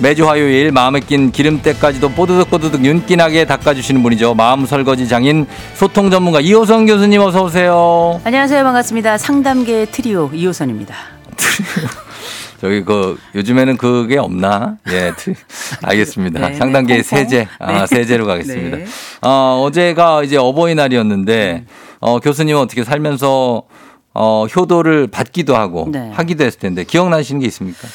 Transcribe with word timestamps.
매주 0.00 0.28
화요일 0.28 0.72
마음에 0.72 1.00
낀 1.00 1.30
기름때까지도 1.30 2.10
뽀드득뽀드득 2.10 2.84
윤기나게 2.84 3.44
닦아주시는 3.46 4.02
분이죠 4.02 4.34
마음 4.34 4.66
설거지 4.66 5.08
장인 5.08 5.46
소통 5.74 6.10
전문가 6.10 6.40
이호성 6.40 6.86
교수님 6.86 7.20
어서 7.20 7.44
오세요 7.44 8.20
안녕하세요. 8.24 8.62
반갑습니다. 8.64 9.18
상담계 9.18 9.86
트리오 9.86 10.30
이호선입니다. 10.34 10.94
저기 12.60 12.82
그 12.82 13.18
요즘에는 13.34 13.76
그게 13.76 14.18
없나? 14.18 14.76
예, 14.90 15.12
트- 15.16 15.34
알겠습니다. 15.82 16.48
네, 16.48 16.54
상단계의 16.54 17.02
네. 17.02 17.02
세제, 17.02 17.48
아 17.58 17.80
네. 17.80 17.86
세제로 17.86 18.26
가겠습니다. 18.26 18.76
네. 18.78 18.86
어, 19.22 19.62
어제가 19.66 20.22
이제 20.22 20.36
어버이날이었는데 20.38 21.64
어, 22.00 22.18
교수님은 22.20 22.60
어떻게 22.60 22.82
살면서 22.84 23.62
어, 24.14 24.46
효도를 24.46 25.08
받기도 25.08 25.56
하고 25.56 25.88
네. 25.90 26.10
하기도 26.14 26.44
했을 26.44 26.58
텐데 26.58 26.84
기억나시는 26.84 27.40
게 27.40 27.46
있습니까? 27.48 27.86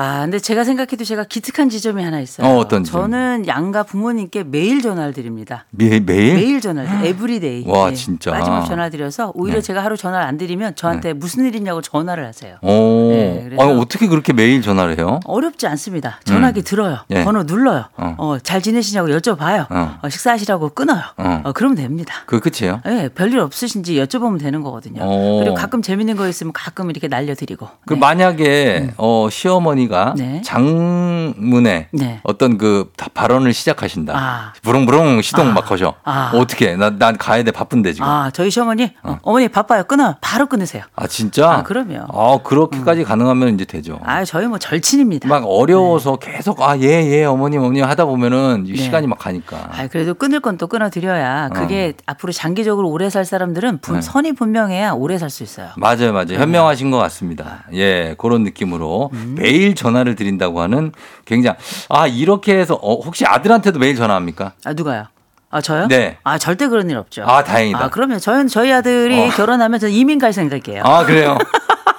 아, 0.00 0.20
근데 0.20 0.38
제가 0.38 0.62
생각해도 0.62 1.02
제가 1.02 1.24
기특한 1.24 1.68
지점이 1.68 2.04
하나 2.04 2.20
있어요. 2.20 2.46
어, 2.46 2.58
어떤 2.58 2.84
지점? 2.84 3.00
저는 3.02 3.48
양가 3.48 3.82
부모님께 3.82 4.44
매일 4.44 4.80
전화를 4.80 5.12
드립니다. 5.12 5.64
매, 5.70 5.98
매일? 5.98 6.36
매일 6.36 6.60
전화를. 6.60 7.04
every 7.04 7.37
day. 7.37 7.64
네. 7.64 7.68
와, 7.68 7.92
진짜. 7.92 8.30
마지막 8.30 8.64
전화 8.64 8.90
드려서 8.90 9.32
오히려 9.34 9.56
네. 9.56 9.62
제가 9.62 9.82
하루 9.82 9.96
전화를 9.96 10.24
안 10.24 10.38
드리면 10.38 10.76
저한테 10.76 11.14
무슨 11.14 11.46
일 11.46 11.56
있냐고 11.56 11.82
전화를 11.82 12.24
하세요. 12.24 12.58
오, 12.62 13.10
네, 13.10 13.50
아니, 13.58 13.72
어떻게 13.72 14.06
그렇게 14.06 14.32
매일 14.32 14.62
전화를 14.62 14.98
해요? 14.98 15.18
어렵지 15.24 15.66
않습니다. 15.66 16.20
전화기 16.22 16.62
들어요. 16.62 16.98
예. 17.10 17.24
번호 17.24 17.42
눌러요. 17.42 17.86
어. 17.96 18.14
어. 18.18 18.38
잘 18.40 18.62
지내시냐고 18.62 19.08
여쭤봐요. 19.08 19.66
어. 19.68 19.98
어, 20.00 20.08
식사하시라고 20.08 20.68
끊어요. 20.68 21.02
어. 21.16 21.40
어, 21.42 21.52
그러면 21.52 21.76
됩니다. 21.76 22.14
그 22.26 22.38
끝이에요? 22.38 22.82
예, 22.86 23.08
별일 23.12 23.40
없으신지 23.40 23.96
여쭤보면 23.96 24.38
되는 24.38 24.62
거거든요. 24.62 25.02
오. 25.02 25.40
그리고 25.40 25.56
가끔 25.56 25.82
재밌는 25.82 26.14
거 26.14 26.28
있으면 26.28 26.52
가끔 26.52 26.88
이렇게 26.88 27.08
날려드리고. 27.08 27.68
그 27.84 27.94
네. 27.94 27.98
만약에 27.98 28.90
어, 28.96 29.26
시어머니 29.28 29.87
가 29.88 30.14
네. 30.18 30.42
장문에 30.44 31.88
네. 31.92 32.20
어떤 32.22 32.58
그 32.58 32.90
다- 32.96 33.08
발언을 33.14 33.52
시작하신다. 33.52 34.12
아. 34.16 34.52
부릉부릉 34.62 35.22
시동 35.22 35.48
아. 35.48 35.52
막 35.52 35.64
거셔. 35.66 35.94
아. 36.04 36.30
어떻게? 36.34 36.76
난, 36.76 36.98
난 36.98 37.16
가야 37.16 37.42
돼 37.42 37.50
바쁜데 37.50 37.92
지금. 37.94 38.06
아, 38.06 38.26
아, 38.26 38.30
저희 38.30 38.50
시어머니 38.50 38.92
어. 39.02 39.18
머니 39.24 39.48
바빠요. 39.48 39.84
끊어요. 39.84 40.16
바로 40.20 40.46
끊으세요. 40.46 40.82
진짜? 41.08 41.50
아, 41.50 41.62
그럼요. 41.62 42.06
아 42.12 42.38
그렇게까지 42.42 43.04
가능하면 43.04 43.54
이제 43.54 43.64
되죠. 43.64 43.98
아, 44.04 44.24
저희 44.24 44.46
뭐 44.46 44.58
절친입니다. 44.58 45.28
막 45.28 45.44
어려워서 45.46 46.16
계속 46.16 46.60
아 46.62 46.76
예 46.76 47.08
예 47.10 47.24
어머님 47.24 47.60
어머님 47.60 47.84
하다 47.84 48.04
보면은 48.04 48.64
이 48.66 48.72
네. 48.72 48.76
시간이 48.78 49.06
막 49.06 49.18
가니까. 49.18 49.70
아, 49.72 49.86
그래도 49.88 50.14
끊을 50.14 50.40
건 50.40 50.58
또 50.58 50.66
끊어 50.66 50.90
드려야 50.90 51.48
그게 51.50 51.92
앞으로 52.06 52.32
장기적으로 52.32 52.90
오래 52.90 53.08
살 53.10 53.24
사람들은 53.24 53.78
분, 53.78 53.94
어. 53.94 53.98
네. 54.00 54.02
선이 54.02 54.32
분명해야 54.32 54.90
오래 54.90 55.16
살 55.16 55.30
수 55.30 55.42
있어요. 55.44 55.68
맞아요, 55.76 56.12
맞아요. 56.12 56.34
현명하신 56.34 56.90
것 56.90 56.98
같습니다. 56.98 57.64
예, 57.74 58.14
그런 58.18 58.42
느낌으로 58.42 59.10
매일 59.36 59.67
전화를 59.74 60.14
드린다고 60.14 60.60
하는 60.60 60.92
굉장히 61.24 61.56
아 61.88 62.06
이렇게 62.06 62.56
해서 62.58 62.74
어, 62.74 62.94
혹시 63.00 63.24
아들한테도 63.26 63.78
매일 63.78 63.96
전화합니까? 63.96 64.52
아, 64.64 64.72
누가요? 64.72 65.06
아, 65.50 65.60
저요? 65.62 65.86
네. 65.88 66.18
아, 66.24 66.36
절대 66.36 66.68
그런 66.68 66.90
일 66.90 66.98
없죠. 66.98 67.22
아, 67.24 67.42
다행이다. 67.42 67.84
아, 67.84 67.88
그러면 67.88 68.18
저희는 68.18 68.48
저희 68.48 68.70
아들이 68.72 69.18
어. 69.18 69.28
결혼하면 69.30 69.80
저는 69.80 69.94
이민 69.94 70.18
갈 70.18 70.32
생각이에요. 70.32 70.82
아 70.84 71.04
그래요? 71.04 71.38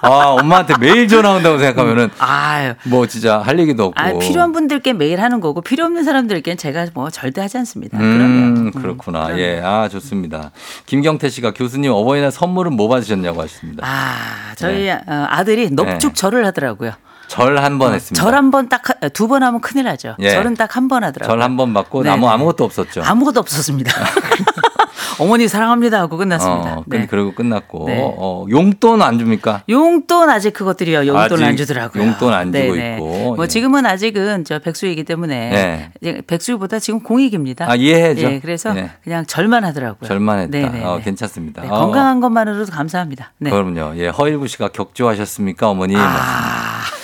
아 0.02 0.28
엄마한테 0.28 0.76
매일 0.80 1.08
전화 1.08 1.34
온다고 1.34 1.58
생각하면은 1.58 2.10
아유. 2.20 2.74
뭐 2.86 3.06
진짜 3.08 3.40
할 3.40 3.60
얘기도 3.60 3.86
없고. 3.86 4.00
아, 4.00 4.18
필요한 4.18 4.52
분들께 4.52 4.94
매일 4.94 5.22
하는 5.22 5.42
거고 5.42 5.62
필요 5.62 5.84
없는 5.86 6.04
사람들께는 6.04 6.58
제가 6.58 6.88
뭐 6.94 7.10
절대 7.10 7.42
하지 7.42 7.58
않습니다. 7.58 7.98
음, 7.98 8.02
그러면 8.02 8.72
그렇구나. 8.72 9.24
그럼요. 9.26 9.42
예, 9.42 9.62
아 9.64 9.90
좋습니다. 9.90 10.52
김경태 10.86 11.30
씨가 11.30 11.52
교수님 11.52 11.92
어버이날 11.92 12.32
선물은 12.32 12.74
뭐 12.74 12.88
받으셨냐고 12.88 13.42
하셨습니다. 13.42 13.86
아, 13.86 14.54
저희 14.56 14.90
어, 14.90 15.02
아들이 15.08 15.70
넙죽 15.72 16.16
절을 16.16 16.46
하더라고요. 16.46 16.94
절 17.30 17.56
한 17.60 17.78
번 17.78 17.94
했습니다. 17.94 18.22
절 18.24 18.34
한 18.34 18.52
번 18.52 18.68
딱 18.70 18.82
두 19.14 19.28
번 19.28 19.44
하면 19.44 19.62
큰일 19.62 19.86
나죠. 19.86 20.16
예. 20.20 20.32
절은 20.32 20.56
딱 20.56 20.76
한 20.76 20.88
번 20.90 21.04
하더라고요. 21.04 21.32
절 21.34 21.42
한 21.42 21.56
번 21.58 21.74
받고 21.74 22.04
네, 22.04 22.16
네. 22.16 22.28
아무것도 22.28 22.64
없었죠. 22.66 23.02
아무것도 23.04 23.40
없었습니다. 23.40 23.92
어머니 25.20 25.50
사랑합니다 25.50 26.00
하고 26.00 26.16
끝났습니다. 26.16 26.78
어, 26.78 26.84
네. 26.88 27.06
그러고 27.06 27.34
끝났고 27.34 27.86
네. 27.88 28.00
어, 28.02 28.46
용돈 28.50 29.02
안 29.02 29.20
줍니까? 29.20 29.64
용돈 29.68 30.30
아직 30.30 30.54
그것들이요. 30.54 31.08
용돈 31.08 31.44
안 31.44 31.58
주더라고요. 31.58 32.02
용돈 32.04 32.34
안 32.34 32.54
주고 32.54 32.76
있고. 32.76 33.36
뭐 33.36 33.44
예. 33.44 33.48
지금은 33.48 33.86
아직은 33.86 34.46
저 34.46 34.60
백수이기 34.60 35.04
때문에 35.04 35.92
네. 36.02 36.22
백수보다 36.26 36.80
지금 36.80 37.02
공익입니다. 37.02 37.70
아 37.70 37.76
이해해죠. 37.76 38.22
예, 38.32 38.40
그래서 38.40 38.74
예. 38.78 38.92
그냥 39.04 39.26
절만 39.26 39.66
하더라고요. 39.66 40.08
절만 40.08 40.40
했다. 40.40 40.58
네, 40.58 40.70
네, 40.70 40.84
어, 40.86 40.98
네. 40.98 41.04
괜찮습니다. 41.04 41.64
네, 41.64 41.68
어, 41.68 41.80
건강한 41.82 42.22
것만으로도 42.22 42.72
감사합니다. 42.72 43.34
네. 43.40 43.50
그럼요. 43.50 43.98
예, 43.98 44.08
허일구 44.08 44.48
씨가 44.48 44.70
격조하셨습니까, 44.70 45.68
어머니? 45.70 45.96
아, 45.98 46.59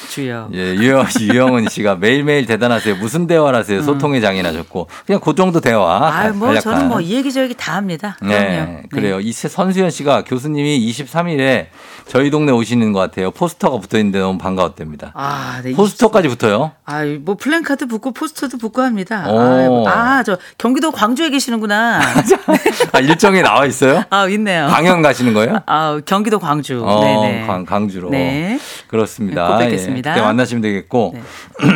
주여. 0.09 0.49
예, 0.53 0.73
유영, 0.75 1.05
유영은 1.19 1.69
씨가 1.69 1.95
매일매일 1.95 2.45
대단하세요. 2.45 2.95
무슨 2.95 3.27
대화를 3.27 3.59
하세요? 3.59 3.81
소통의 3.81 4.21
장인하셨고. 4.21 4.88
그냥 5.05 5.21
그 5.21 5.35
정도 5.35 5.59
대화. 5.59 5.97
아, 6.07 6.29
뭐 6.29 6.47
간략한. 6.47 6.61
저는 6.61 6.88
뭐 6.88 6.99
이 7.01 7.13
얘기 7.16 7.31
저 7.31 7.41
얘기 7.43 7.53
다 7.55 7.75
합니다. 7.75 8.17
네, 8.21 8.55
그럼요. 8.66 8.81
그래요. 8.91 9.19
이세 9.19 9.47
선수현 9.47 9.89
씨가 9.91 10.23
교수님이 10.23 10.79
23일에 10.91 11.67
저희 12.07 12.29
동네 12.31 12.51
오시는 12.51 12.93
것 12.93 12.99
같아요. 12.99 13.31
포스터가 13.31 13.77
붙어 13.79 13.97
있는데 13.97 14.19
너무 14.19 14.38
반가웠답니다. 14.38 15.11
아, 15.13 15.61
네. 15.63 15.73
포스터까지 15.73 16.27
붙어요. 16.27 16.72
아, 16.85 17.03
뭐 17.22 17.35
플랜카드 17.35 17.87
붙고 17.87 18.11
포스터도 18.13 18.57
붙고 18.57 18.81
합니다. 18.81 19.25
오. 19.29 19.87
아, 19.87 20.23
저 20.23 20.37
경기도 20.57 20.91
광주에 20.91 21.29
계시는구나. 21.29 21.99
아, 22.93 22.99
일정에 22.99 23.41
나와 23.41 23.66
있어요? 23.66 24.03
아, 24.09 24.27
있네요. 24.29 24.67
강연 24.67 25.01
가시는 25.01 25.33
거예요? 25.33 25.59
아, 25.66 25.99
경기도 26.05 26.39
광주. 26.39 26.83
어, 26.85 27.01
네네. 27.03 27.47
강, 27.47 27.66
강주로. 27.66 28.09
네. 28.09 28.59
그렇습니다. 28.95 29.57
뵙겠습니다. 29.57 30.11
예, 30.11 30.13
그때 30.16 30.25
만나시면 30.25 30.61
되겠고 30.61 31.13
네. 31.13 31.22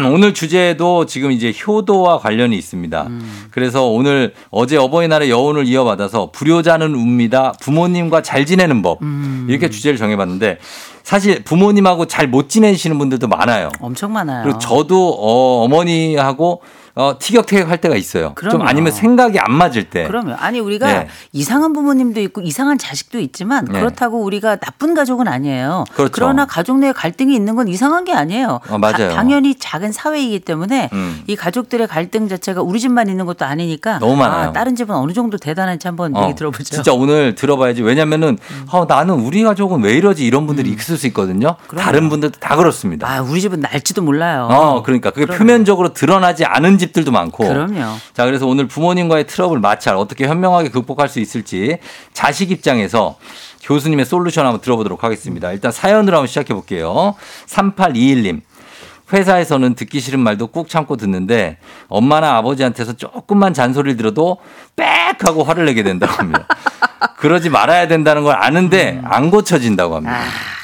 오늘 0.10 0.34
주제도 0.34 1.06
지금 1.06 1.32
이제 1.32 1.54
효도와 1.68 2.20
관련이 2.20 2.58
있습니다. 2.58 3.04
음. 3.04 3.48
그래서 3.52 3.86
오늘 3.88 4.34
어제 4.50 4.78
어버이날의 4.78 5.30
여운을 5.30 5.68
이어받아서 5.68 6.32
불효자는 6.32 6.94
웁니다. 6.96 7.54
부모님과 7.62 8.22
잘 8.22 8.46
지내는 8.46 8.82
법 8.82 9.02
음. 9.02 9.48
이렇게 9.50 9.70
주제를 9.70 9.98
정해봤는데 9.98 10.60
사실 11.04 11.44
부모님하고 11.44 12.06
잘 12.06 12.30
못 12.30 12.48
지내시는 12.50 13.00
분들도 13.00 13.28
많아요. 13.28 13.70
엄청 13.82 14.14
많아요. 14.14 14.44
그리고 14.44 14.60
저도 14.60 15.16
어, 15.20 15.64
어머니하고 15.66 16.62
어, 17.00 17.16
티격태격 17.18 17.70
할 17.70 17.78
때가 17.80 17.96
있어요. 17.96 18.26
좀 18.26 18.34
그럼요. 18.36 18.66
아니면 18.66 18.92
생각이 18.92 19.40
안 19.40 19.54
맞을 19.54 19.86
때. 19.90 20.04
그러면 20.06 20.36
아니 20.38 20.60
우리가 20.60 20.88
네. 20.88 21.08
이상한 21.32 21.72
부모님도 21.72 22.20
있고 22.20 22.42
이상한 22.42 22.78
자식도 22.78 23.20
있지만 23.20 23.64
네. 23.64 23.80
그렇다고 23.80 24.22
우리가 24.22 24.58
나쁜 24.58 24.94
가족은 24.94 25.28
아니에요. 25.30 25.86
그렇죠. 25.94 26.20
러나 26.20 26.46
가족 26.46 26.80
내 26.80 26.92
갈등이 26.92 27.34
있는 27.34 27.56
건 27.56 27.70
이상한 27.70 28.04
게 28.04 28.12
아니에요. 28.12 28.60
어, 28.70 28.78
맞아요. 28.78 29.10
다- 29.10 29.16
당연히 29.16 29.56
작은 29.56 29.94
사회이기 29.94 30.40
때문에 30.42 30.90
음. 30.92 31.22
이 31.28 31.38
가족들의 31.38 31.88
갈등 31.88 32.28
자체가 32.28 32.62
우리 32.62 32.82
집만 32.82 33.08
있는 33.08 33.26
것도 33.26 33.46
아니니까 33.46 34.00
너무 34.00 34.18
많아요. 34.18 34.50
아, 34.50 34.52
다른 34.52 34.76
집은 34.76 34.94
어느 34.94 35.14
정도 35.14 35.38
대단한지 35.38 35.88
한번 35.88 36.14
어, 36.18 36.24
얘기 36.26 36.36
들어보죠. 36.36 36.64
진짜 36.66 36.92
오늘 36.92 37.34
들어봐야지. 37.36 37.82
왜냐면은 37.82 38.38
어, 38.74 38.84
나는 38.86 39.16
우리 39.16 39.44
가족은 39.44 39.84
왜 39.84 39.94
이러지 39.94 40.26
이런 40.26 40.48
분들이 40.48 40.70
있을 40.72 40.98
수 40.98 41.08
있거든요. 41.08 41.56
음. 41.60 41.68
그럼요. 41.68 41.86
다른 41.86 42.10
분들도 42.10 42.40
다 42.42 42.58
그렇습니다. 42.58 43.10
아 43.10 43.22
우리 43.22 43.40
집은 43.40 43.62
날지도 43.62 44.02
몰라요. 44.02 44.50
어, 44.52 44.84
그러니까 44.84 45.12
그게 45.12 45.26
그럼요. 45.26 45.38
표면적으로 45.40 45.94
드러나지 45.94 46.44
않은 46.44 46.78
집 46.78 46.89
들도 46.92 47.12
많고. 47.12 47.48
그럼요. 47.48 47.98
자, 48.14 48.26
그래서 48.26 48.46
오늘 48.48 48.68
부모님과의 48.68 49.28
트러블 49.28 49.60
마찰 49.60 49.96
어떻게 49.96 50.28
현명하게 50.28 50.70
극복할 50.70 51.10
수 51.10 51.20
있을지 51.20 51.78
자식 52.14 52.52
입장에서 52.52 53.18
교수님의 53.64 54.06
솔루션 54.06 54.46
한번 54.46 54.62
들어보도록 54.62 55.04
하겠습니다. 55.04 55.52
일단 55.52 55.72
사연으로 55.72 56.18
한번 56.18 56.28
시작해 56.28 56.54
볼게요. 56.54 57.16
3821님. 57.48 58.42
회사에서는 59.12 59.74
듣기 59.74 60.00
싫은 60.00 60.20
말도 60.20 60.48
꾹 60.48 60.70
참고 60.70 60.96
듣는데 60.96 61.58
엄마나 61.88 62.36
아버지한테서 62.38 62.94
조금만 62.94 63.54
잔소리를 63.54 63.98
들어도 63.98 64.38
빽 64.76 65.26
하고 65.26 65.44
화를 65.44 65.66
내게 65.66 65.82
된다고 65.84 66.14
합니다. 66.14 66.46
그러지 67.18 67.50
말아야 67.50 67.88
된다는 67.88 68.24
걸 68.24 68.36
아는데 68.36 69.02
안 69.04 69.32
고쳐진다고 69.32 69.96
합니다. 69.96 70.16
아, 70.16 70.24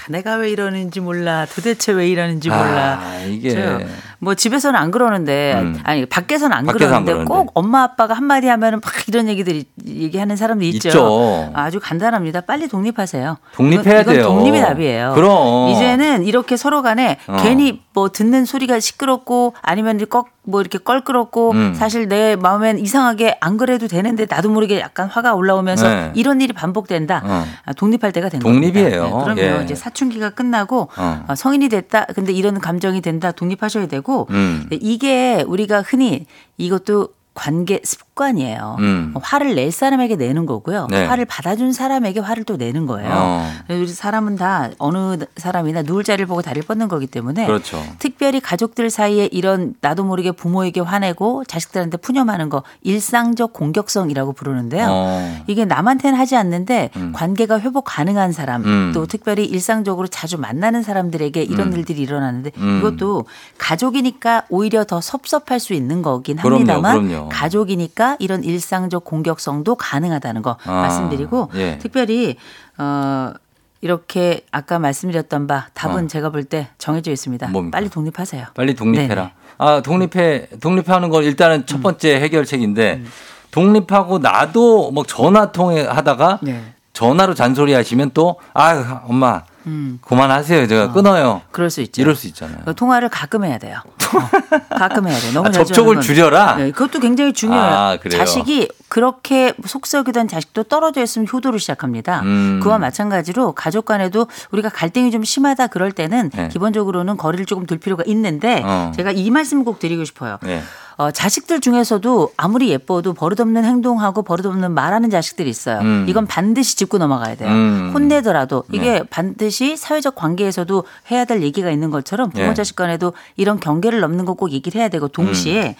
내가 0.09 0.35
왜 0.35 0.51
이러는지 0.51 0.99
몰라. 0.99 1.45
도대체 1.53 1.91
왜 1.91 2.07
이러는지 2.07 2.49
몰라. 2.49 2.99
아, 3.01 3.21
이게 3.27 3.49
저, 3.49 3.79
뭐 4.25 4.33
집에서는 4.33 4.77
안 4.77 4.89
그러는데 4.89 5.53
음. 5.59 5.79
아니 5.83 6.07
밖에서는 6.07 6.57
안 6.57 6.65
밖에서 6.65 6.95
안 6.95 7.05
그러는데 7.05 7.11
그러는데. 7.11 7.29
꼭 7.29 7.51
엄마 7.53 7.83
아빠가 7.83 8.15
한마디 8.15 8.47
하면은 8.47 8.81
막 8.83 8.91
이런 9.07 9.27
얘기들이 9.29 9.65
얘기하는 9.85 10.35
사람도 10.35 10.65
있죠. 10.65 10.89
있죠. 10.89 11.51
아주 11.53 11.79
간단합니다. 11.79 12.41
빨리 12.41 12.67
독립하세요. 12.67 13.37
독립해야 13.53 14.01
이건, 14.01 14.13
돼요. 14.13 14.23
이건 14.23 14.35
독립이 14.37 14.59
답이에요. 14.59 15.13
그럼. 15.13 15.69
이제는 15.69 16.23
이렇게 16.25 16.57
서로 16.57 16.81
간에 16.81 17.19
어. 17.27 17.37
괜히 17.43 17.83
뭐 17.93 18.09
듣는 18.09 18.45
소리가 18.45 18.79
시끄럽고 18.79 19.53
아니면 19.61 20.03
꺽 20.09 20.34
뭐 20.45 20.61
이렇게 20.61 20.77
껄끄럽고 20.77 21.51
음. 21.51 21.73
사실 21.73 22.07
내 22.07 22.35
마음엔 22.35 22.79
이상하게 22.79 23.37
안 23.41 23.57
그래도 23.57 23.87
되는데 23.87 24.25
나도 24.29 24.49
모르게 24.49 24.79
약간 24.79 25.07
화가 25.07 25.33
올라오면서 25.33 25.87
네. 25.87 26.11
이런 26.15 26.41
일이 26.41 26.53
반복된다. 26.53 27.21
어. 27.25 27.45
아, 27.65 27.73
독립할 27.73 28.11
때가 28.11 28.29
된 28.29 28.39
독립이에요. 28.39 29.01
겁니다. 29.09 29.23
그러면 29.23 29.59
예. 29.61 29.63
이제 29.63 29.75
사춘기가 29.75 30.29
끝나고 30.31 30.89
어. 30.97 31.25
어, 31.27 31.35
성인이 31.35 31.69
됐다. 31.69 32.05
근데 32.15 32.31
이런 32.31 32.59
감정이 32.59 33.01
된다. 33.01 33.31
독립하셔야 33.31 33.87
되고 33.87 34.27
음. 34.29 34.67
네, 34.69 34.77
이게 34.81 35.43
우리가 35.47 35.81
흔히 35.81 36.25
이것도 36.57 37.09
관계 37.33 37.81
습 37.83 38.04
관이에요. 38.15 38.77
음. 38.79 39.13
화를 39.21 39.55
낼 39.55 39.71
사람에게 39.71 40.15
내는 40.15 40.45
거고요. 40.45 40.87
네. 40.89 41.05
화를 41.05 41.25
받아준 41.25 41.73
사람에게 41.73 42.21
화를 42.21 42.45
또 42.45 42.55
내는 42.55 42.85
거예요. 42.85 43.11
어. 43.13 43.51
그래서 43.67 43.93
사람은 43.93 44.37
다 44.37 44.69
어느 44.77 45.17
사람이나 45.35 45.81
누울 45.81 46.05
자리를 46.05 46.25
보고 46.25 46.41
다리를 46.41 46.65
뻗는 46.65 46.87
거기 46.87 47.07
때문에 47.07 47.45
그렇죠. 47.45 47.83
특별히 47.99 48.39
가족들 48.39 48.89
사이에 48.89 49.27
이런 49.31 49.75
나도 49.81 50.05
모르게 50.05 50.31
부모에게 50.31 50.79
화내고 50.79 51.43
자식들한테 51.43 51.97
푸념하는 51.97 52.49
거 52.49 52.63
일상적 52.83 53.51
공격성이라고 53.51 54.31
부르는데요. 54.31 54.87
어. 54.89 55.43
이게 55.47 55.65
남한테는 55.65 56.17
하지 56.17 56.37
않는데 56.37 56.91
음. 56.95 57.11
관계가 57.13 57.59
회복 57.59 57.83
가능한 57.83 58.31
사람 58.31 58.63
음. 58.63 58.91
또 58.93 59.05
특별히 59.07 59.43
일상적으로 59.43 60.07
자주 60.07 60.37
만나는 60.37 60.83
사람들에게 60.83 61.43
이런 61.43 61.73
음. 61.73 61.77
일들이 61.77 62.01
일어나는데 62.01 62.51
음. 62.57 62.79
이것도 62.79 63.25
가족이니까 63.57 64.43
오히려 64.49 64.85
더 64.85 65.01
섭섭할 65.01 65.59
수 65.59 65.73
있는 65.73 66.01
거긴 66.01 66.37
그럼요, 66.37 66.55
합니다만 66.55 67.07
그럼요. 67.07 67.29
가족이니까 67.29 68.04
이런 68.19 68.43
일상적 68.43 69.03
공격성도 69.03 69.75
가능하다는 69.75 70.41
거 70.43 70.57
아, 70.65 70.71
말씀드리고 70.71 71.49
예. 71.55 71.77
특별히 71.79 72.35
어 72.77 73.33
이렇게 73.81 74.41
아까 74.51 74.79
말씀드렸던 74.79 75.47
바 75.47 75.67
답은 75.73 76.05
어. 76.05 76.07
제가 76.07 76.29
볼 76.29 76.43
때 76.45 76.69
정해져 76.77 77.11
있습니다. 77.11 77.47
뭡니까? 77.49 77.77
빨리 77.77 77.89
독립하세요. 77.89 78.47
빨리 78.55 78.73
독립해라. 78.73 79.15
네네. 79.15 79.33
아, 79.57 79.81
독립해, 79.81 80.47
독립하는 80.59 81.09
건 81.09 81.23
일단은 81.23 81.57
음. 81.57 81.65
첫 81.65 81.81
번째 81.81 82.19
해결책인데 82.19 83.03
독립하고 83.51 84.19
나도 84.19 84.91
뭐 84.91 85.03
전화 85.05 85.51
통해 85.51 85.83
하다가 85.85 86.39
네. 86.41 86.73
전화로 86.93 87.33
잔소리 87.35 87.73
하시면 87.73 88.11
또, 88.13 88.37
아, 88.53 89.01
엄마, 89.07 89.43
음. 89.67 89.99
그만하세요. 90.01 90.67
제가 90.67 90.91
끊어요. 90.91 91.41
그럴 91.51 91.69
수 91.69 91.81
있죠. 91.81 92.01
이럴 92.01 92.15
수 92.15 92.27
있잖아요. 92.27 92.59
그 92.65 92.75
통화를 92.75 93.09
가끔 93.09 93.43
해야 93.43 93.57
돼요. 93.57 93.79
어, 94.13 94.77
가끔 94.77 95.07
해야 95.07 95.17
돼요. 95.19 95.33
너무 95.33 95.49
아, 95.49 95.51
접촉을 95.51 96.01
줄여라? 96.01 96.55
네, 96.55 96.71
그것도 96.71 96.99
굉장히 96.99 97.33
중요해요. 97.33 97.63
아, 97.63 97.97
그래요? 97.97 98.19
자식이 98.19 98.69
그렇게 98.89 99.53
속썩이던 99.65 100.27
자식도 100.27 100.63
떨어져 100.63 101.01
있으면 101.01 101.27
효도를 101.31 101.59
시작합니다. 101.59 102.21
음. 102.21 102.59
그와 102.61 102.77
마찬가지로 102.77 103.53
가족 103.53 103.85
간에도 103.85 104.27
우리가 104.51 104.69
갈등이 104.69 105.11
좀 105.11 105.23
심하다 105.23 105.67
그럴 105.67 105.91
때는 105.91 106.29
네. 106.33 106.47
기본적으로는 106.49 107.17
거리를 107.17 107.45
조금 107.45 107.65
둘 107.65 107.77
필요가 107.79 108.03
있는데 108.05 108.61
어. 108.63 108.91
제가 108.95 109.11
이 109.11 109.29
말씀 109.31 109.63
꼭 109.63 109.79
드리고 109.79 110.05
싶어요. 110.05 110.37
네. 110.43 110.61
어, 110.97 111.11
자식들 111.11 111.59
중에서도 111.59 112.31
아무리 112.37 112.69
예뻐도 112.69 113.13
버릇없는 113.13 113.65
행동하고 113.65 114.21
버릇없는 114.21 114.71
말하는 114.71 115.09
자식들이 115.09 115.49
있어요. 115.49 115.79
음. 115.79 116.05
이건 116.07 116.25
반드시 116.25 116.77
짚고 116.77 116.97
넘어가야 116.97 117.35
돼요. 117.35 117.49
음. 117.49 117.91
혼내더라도 117.93 118.63
이게 118.71 119.03
반드시 119.09 119.54
사회적 119.75 120.13
관계에서도 120.15 120.83
해야 121.09 121.25
될 121.25 121.41
얘기가 121.41 121.71
있는 121.71 121.89
것처럼 121.89 122.29
부모 122.29 122.45
예. 122.49 122.53
자식 122.53 122.75
간에도 122.75 123.13
이런 123.37 123.59
경계를 123.59 124.01
넘는 124.01 124.25
거 124.25 124.35
꼭 124.35 124.51
얘기를 124.51 124.79
해야 124.79 124.89
되고 124.89 125.07
동시에 125.07 125.75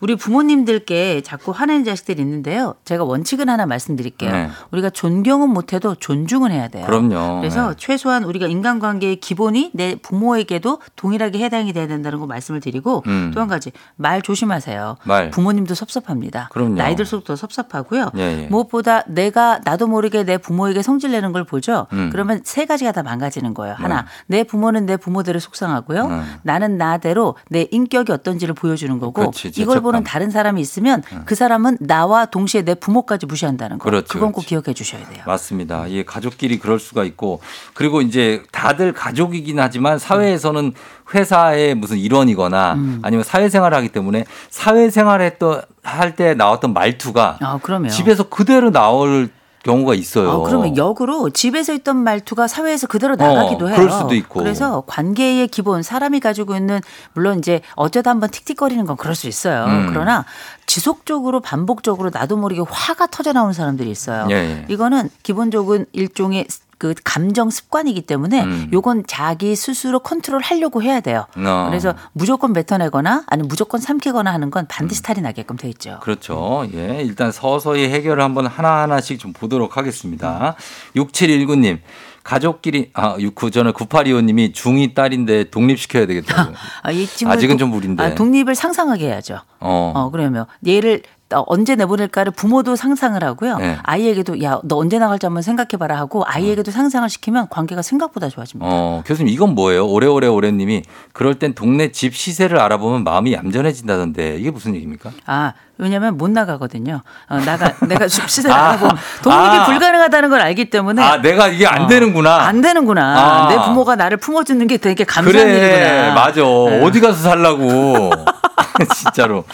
우리 0.00 0.14
부모님들께 0.14 1.22
자꾸 1.22 1.50
화내는 1.50 1.82
자식들이 1.84 2.22
있는데요. 2.22 2.76
제가 2.84 3.02
원칙은 3.02 3.48
하나 3.48 3.66
말씀드릴게요. 3.66 4.30
네. 4.30 4.48
우리가 4.70 4.90
존경은 4.90 5.50
못해도 5.50 5.96
존중은 5.96 6.52
해야 6.52 6.68
돼요. 6.68 6.86
그럼요. 6.86 7.40
그래서 7.40 7.70
네. 7.70 7.74
최소한 7.76 8.22
우리가 8.22 8.46
인간관계의 8.46 9.16
기본이 9.16 9.72
내 9.74 9.96
부모에게도 9.96 10.78
동일하게 10.94 11.40
해당이 11.40 11.72
돼야 11.72 11.88
된다는 11.88 12.20
거 12.20 12.26
말씀을 12.26 12.60
드리고 12.60 13.02
음. 13.08 13.32
또한 13.34 13.48
가지 13.48 13.72
말 13.96 14.22
조심하세요. 14.22 14.98
말. 15.02 15.30
부모님도 15.30 15.74
섭섭합니다. 15.74 16.48
그럼요. 16.52 16.74
나이 16.76 16.94
들수록 16.94 17.24
더 17.24 17.34
섭섭하고요. 17.34 18.12
예, 18.18 18.44
예. 18.44 18.46
무엇보다 18.46 19.02
내가 19.08 19.58
나도 19.64 19.88
모르게 19.88 20.22
내 20.22 20.38
부모에게 20.38 20.80
성질 20.82 21.10
내는 21.10 21.32
걸 21.32 21.42
보죠. 21.42 21.88
음. 21.92 22.10
그러면 22.12 22.40
세 22.44 22.66
가지가 22.66 22.92
다 22.92 23.02
망가 23.02 23.17
지는 23.30 23.52
거예요. 23.54 23.74
하나, 23.76 24.06
내 24.26 24.44
부모는 24.44 24.86
내 24.86 24.96
부모대로 24.96 25.38
속상하고요. 25.40 26.04
음. 26.06 26.34
나는 26.42 26.78
나대로 26.78 27.34
내 27.50 27.66
인격이 27.70 28.12
어떤지를 28.12 28.54
보여주는 28.54 28.96
거고 28.98 29.12
그렇지, 29.12 29.52
이걸. 29.56 29.80
보는 29.80 30.04
다른 30.04 30.30
사람이 30.30 30.60
있으면 30.60 31.02
그 31.24 31.34
사람은 31.34 31.78
나와 31.80 32.26
동시에 32.26 32.62
내 32.62 32.74
부모까지 32.74 33.26
무시한다는 33.26 33.78
거. 33.78 33.84
그렇지, 33.84 34.08
그건 34.08 34.32
꼭 34.32 34.40
그렇지. 34.42 34.48
기억해 34.48 34.72
주셔야 34.74 35.06
돼요. 35.08 35.22
맞습니다. 35.26 35.86
이 35.88 36.04
가족끼리 36.04 36.58
그럴 36.58 36.78
수가 36.78 37.04
있고 37.04 37.40
그리고 37.74 38.00
이제 38.00 38.42
다들 38.52 38.92
가족이긴 38.92 39.58
하지만 39.60 39.98
사회에서는 39.98 40.72
회사의 41.14 41.74
무슨 41.74 41.96
일원이거나 41.98 42.74
음. 42.74 42.98
아니면 43.02 43.24
사회생활을 43.24 43.76
하기 43.78 43.88
때문에 43.90 44.24
사회생활 44.50 45.20
했던 45.22 45.62
할 45.82 46.16
때 46.16 46.34
나왔던 46.34 46.74
말투가 46.74 47.38
아, 47.40 47.58
집에서 47.88 48.28
그대로 48.28 48.70
나올 48.70 49.30
경우가 49.68 49.94
있어요. 49.94 50.30
아, 50.30 50.38
그러면 50.38 50.76
역으로 50.76 51.28
집에서 51.30 51.74
있던 51.74 51.96
말투가 51.96 52.48
사회에서 52.48 52.86
그대로 52.86 53.16
나가기도 53.16 53.66
어, 53.66 53.68
해요. 53.68 53.76
그럴 53.76 53.90
수도 53.90 54.14
있고. 54.14 54.40
그래서 54.40 54.82
관계의 54.86 55.48
기본 55.48 55.82
사람이 55.82 56.20
가지고 56.20 56.56
있는 56.56 56.80
물론 57.12 57.38
이제 57.38 57.60
어쩌다 57.74 58.10
한번 58.10 58.30
틱틱거리는 58.30 58.86
건 58.86 58.96
그럴 58.96 59.14
수 59.14 59.28
있어요. 59.28 59.66
음. 59.66 59.88
그러나 59.90 60.24
지속적으로 60.66 61.40
반복적으로 61.40 62.10
나도 62.12 62.38
모르게 62.38 62.62
화가 62.66 63.08
터져 63.08 63.32
나오는 63.32 63.52
사람들이 63.52 63.90
있어요. 63.90 64.26
예, 64.30 64.34
예. 64.34 64.64
이거는 64.68 65.10
기본적인 65.22 65.86
일종의 65.92 66.46
그 66.78 66.94
감정 67.04 67.50
습관이기 67.50 68.02
때문에 68.02 68.42
음. 68.44 68.70
요건 68.72 69.04
자기 69.06 69.56
스스로 69.56 69.98
컨트롤 69.98 70.40
하려고 70.40 70.82
해야 70.82 71.00
돼요. 71.00 71.26
어. 71.36 71.66
그래서 71.68 71.94
무조건 72.12 72.52
뱉어내거나 72.52 73.24
아니면 73.26 73.48
무조건 73.48 73.80
삼키거나 73.80 74.32
하는 74.32 74.50
건 74.50 74.64
음. 74.64 74.66
반드시 74.68 75.02
탈이 75.02 75.20
나게끔 75.20 75.56
돼 75.56 75.68
있죠. 75.70 75.98
그렇죠. 76.00 76.66
예. 76.74 77.02
일단 77.02 77.32
서서히 77.32 77.88
해결을 77.88 78.22
한번 78.22 78.46
하나하나씩 78.46 79.18
좀 79.18 79.32
보도록 79.32 79.76
하겠습니다. 79.76 80.54
6719님. 80.96 81.80
가족끼리 82.24 82.90
아, 82.92 83.16
69 83.18 83.50
저는 83.50 83.72
9825님이 83.72 84.52
중2 84.52 84.94
딸인데 84.94 85.44
독립시켜야 85.50 86.04
되겠다고. 86.06 86.52
아, 86.84 86.88
아직은 86.90 87.54
독- 87.56 87.58
좀 87.58 87.70
무리인데. 87.70 88.02
아, 88.04 88.14
독립을 88.14 88.54
상상하게 88.54 89.06
해야죠. 89.06 89.40
어. 89.60 89.92
어, 89.96 90.10
그러면 90.10 90.44
얘를 90.66 91.02
어, 91.04 91.17
언제 91.30 91.76
내보낼까를 91.76 92.32
부모도 92.32 92.74
상상을 92.76 93.22
하고요. 93.22 93.58
네. 93.58 93.76
아이에게도 93.82 94.42
야, 94.42 94.60
너 94.64 94.76
언제 94.78 94.98
나갈지 94.98 95.26
한번 95.26 95.42
생각해봐라 95.42 95.96
하고 95.98 96.24
아이에게도 96.26 96.70
상상을 96.70 97.08
시키면 97.08 97.48
관계가 97.50 97.82
생각보다 97.82 98.28
좋아집니다. 98.28 98.66
어, 98.70 99.02
교수님 99.04 99.32
이건 99.32 99.54
뭐예요? 99.54 99.86
오래오래 99.86 100.26
오래님이 100.26 100.82
그럴 101.12 101.34
땐 101.34 101.54
동네 101.54 101.92
집 101.92 102.14
시세를 102.14 102.58
알아보면 102.58 103.04
마음이 103.04 103.34
얌전해진다던데 103.34 104.36
이게 104.36 104.50
무슨 104.50 104.74
얘기입니까? 104.74 105.10
아, 105.26 105.52
왜냐면 105.76 106.16
못 106.16 106.30
나가거든요. 106.30 107.02
어, 107.28 107.36
나가, 107.40 107.74
내가 107.86 108.08
시세를 108.08 108.50
아, 108.50 108.70
알아보면 108.70 108.96
독립이 109.22 109.42
아. 109.42 109.64
불가능하다는 109.66 110.30
걸 110.30 110.40
알기 110.40 110.70
때문에. 110.70 111.02
아, 111.02 111.20
내가 111.20 111.48
이게 111.48 111.66
안 111.66 111.82
어, 111.82 111.86
되는구나. 111.86 112.36
안 112.46 112.60
되는구나. 112.62 113.02
아. 113.02 113.48
내 113.48 113.56
부모가 113.56 113.96
나를 113.96 114.16
품어주는 114.16 114.66
게 114.66 114.78
되게 114.78 115.04
감사한 115.04 115.46
그래, 115.46 115.58
일이구나. 115.58 116.14
맞아. 116.14 116.40
네. 116.40 116.82
어디 116.82 117.00
가서 117.00 117.22
살라고. 117.22 118.10
진짜로. 118.96 119.44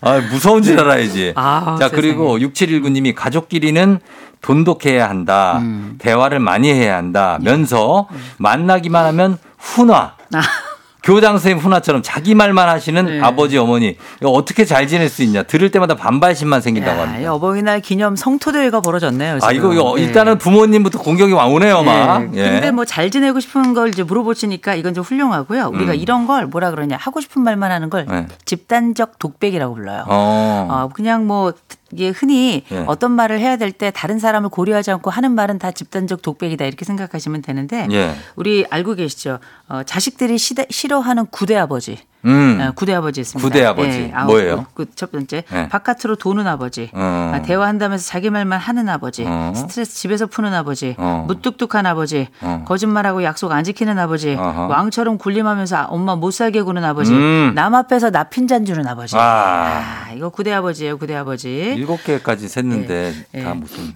아, 0.00 0.20
무서운 0.30 0.62
줄 0.62 0.78
알아야지. 0.78 1.32
아, 1.36 1.76
자, 1.78 1.88
세상에. 1.88 2.00
그리고 2.00 2.38
6719님이 2.38 3.14
가족끼리는 3.14 4.00
돈독해야 4.40 5.08
한다. 5.08 5.58
음. 5.58 5.96
대화를 5.98 6.38
많이 6.38 6.72
해야 6.72 6.96
한다. 6.96 7.38
면서 7.42 8.08
만나기만 8.38 9.04
하면 9.06 9.38
훈화. 9.58 10.14
아. 10.34 10.67
교장 11.08 11.32
선생님 11.38 11.58
훈화처럼 11.64 12.02
자기 12.02 12.34
말만 12.34 12.68
하시는 12.68 13.06
네. 13.06 13.20
아버지 13.22 13.56
어머니 13.56 13.96
어떻게 14.22 14.66
잘 14.66 14.86
지낼 14.86 15.08
수 15.08 15.22
있냐 15.22 15.42
들을 15.42 15.70
때마다 15.70 15.94
반발심만 15.94 16.60
생긴다고 16.60 17.00
야, 17.00 17.02
이 17.02 17.06
합니다. 17.06 17.32
어버이날 17.32 17.80
기념 17.80 18.14
성토대회가 18.14 18.82
벌어졌네요. 18.82 19.38
아 19.40 19.52
이거, 19.52 19.70
지금. 19.70 19.72
이거 19.72 19.94
예. 19.96 20.02
일단은 20.02 20.36
부모님부터 20.36 20.98
공격이 20.98 21.32
오네요, 21.32 21.82
막. 21.82 22.36
예. 22.36 22.50
근데 22.50 22.70
뭐 22.72 22.84
잘 22.84 23.10
지내고 23.10 23.40
싶은 23.40 23.72
걸 23.74 23.88
이제 23.88 24.02
물어보시니까 24.02 24.74
이건 24.74 24.92
좀 24.92 25.02
훌륭하고요. 25.04 25.70
우리가 25.72 25.92
음. 25.92 25.96
이런 25.96 26.26
걸 26.26 26.46
뭐라 26.46 26.70
그러냐 26.70 26.96
하고 27.00 27.20
싶은 27.22 27.42
말만 27.42 27.70
하는 27.70 27.88
걸 27.88 28.04
네. 28.06 28.26
집단적 28.44 29.18
독백이라고 29.18 29.74
불러요. 29.74 30.04
어. 30.08 30.68
어, 30.70 30.88
그냥 30.92 31.26
뭐 31.26 31.52
이게 31.92 32.08
흔히 32.10 32.64
예. 32.70 32.84
어떤 32.86 33.12
말을 33.12 33.40
해야 33.40 33.56
될 33.56 33.72
때 33.72 33.90
다른 33.90 34.18
사람을 34.18 34.48
고려하지 34.50 34.90
않고 34.90 35.10
하는 35.10 35.32
말은 35.32 35.58
다 35.58 35.70
집단적 35.70 36.22
독백이다 36.22 36.64
이렇게 36.64 36.84
생각하시면 36.84 37.42
되는데 37.42 37.86
예. 37.90 38.14
우리 38.36 38.66
알고 38.70 38.94
계시죠? 38.94 39.38
어, 39.68 39.82
자식들이 39.84 40.38
시대, 40.38 40.66
싫어하는 40.70 41.26
구대 41.26 41.56
아버지. 41.56 41.98
음. 42.24 42.58
어, 42.60 42.72
구대 42.74 42.94
아버지 42.94 43.20
있습니다. 43.20 43.46
구대 43.48 43.64
아버지. 43.64 44.10
아홉, 44.14 44.26
뭐예요? 44.32 44.66
그 44.74 44.86
첫 44.94 45.12
번째 45.12 45.44
네. 45.48 45.68
바깥으로 45.68 46.16
도는 46.16 46.46
아버지. 46.48 46.90
어. 46.92 47.32
아, 47.34 47.42
대화한다면서 47.42 48.04
자기 48.04 48.30
말만 48.30 48.58
하는 48.58 48.88
아버지. 48.88 49.24
어. 49.26 49.52
스트레스 49.54 49.94
집에서 49.94 50.26
푸는 50.26 50.52
아버지. 50.54 50.96
어. 50.98 51.24
무뚝뚝한 51.28 51.86
아버지. 51.86 52.28
어. 52.40 52.64
거짓말하고 52.66 53.22
약속 53.22 53.52
안 53.52 53.62
지키는 53.62 53.98
아버지. 53.98 54.34
어허. 54.34 54.66
왕처럼 54.66 55.18
굴림하면서 55.18 55.84
엄마 55.90 56.16
못 56.16 56.32
살게 56.32 56.62
구는 56.62 56.84
아버지. 56.84 57.12
음. 57.12 57.52
남 57.54 57.74
앞에서 57.74 58.10
나 58.10 58.24
핀잔 58.24 58.64
주는 58.64 58.86
아버지. 58.88 59.16
아. 59.16 59.20
아, 60.08 60.12
이거 60.12 60.28
구대 60.30 60.52
아버지예요, 60.52 60.98
구대 60.98 61.14
아버지. 61.14 61.48
일곱 61.76 62.02
개까지 62.02 62.48
셌는데 62.48 63.12
네. 63.32 63.42
다 63.44 63.50
네. 63.52 63.54
무슨 63.60 63.94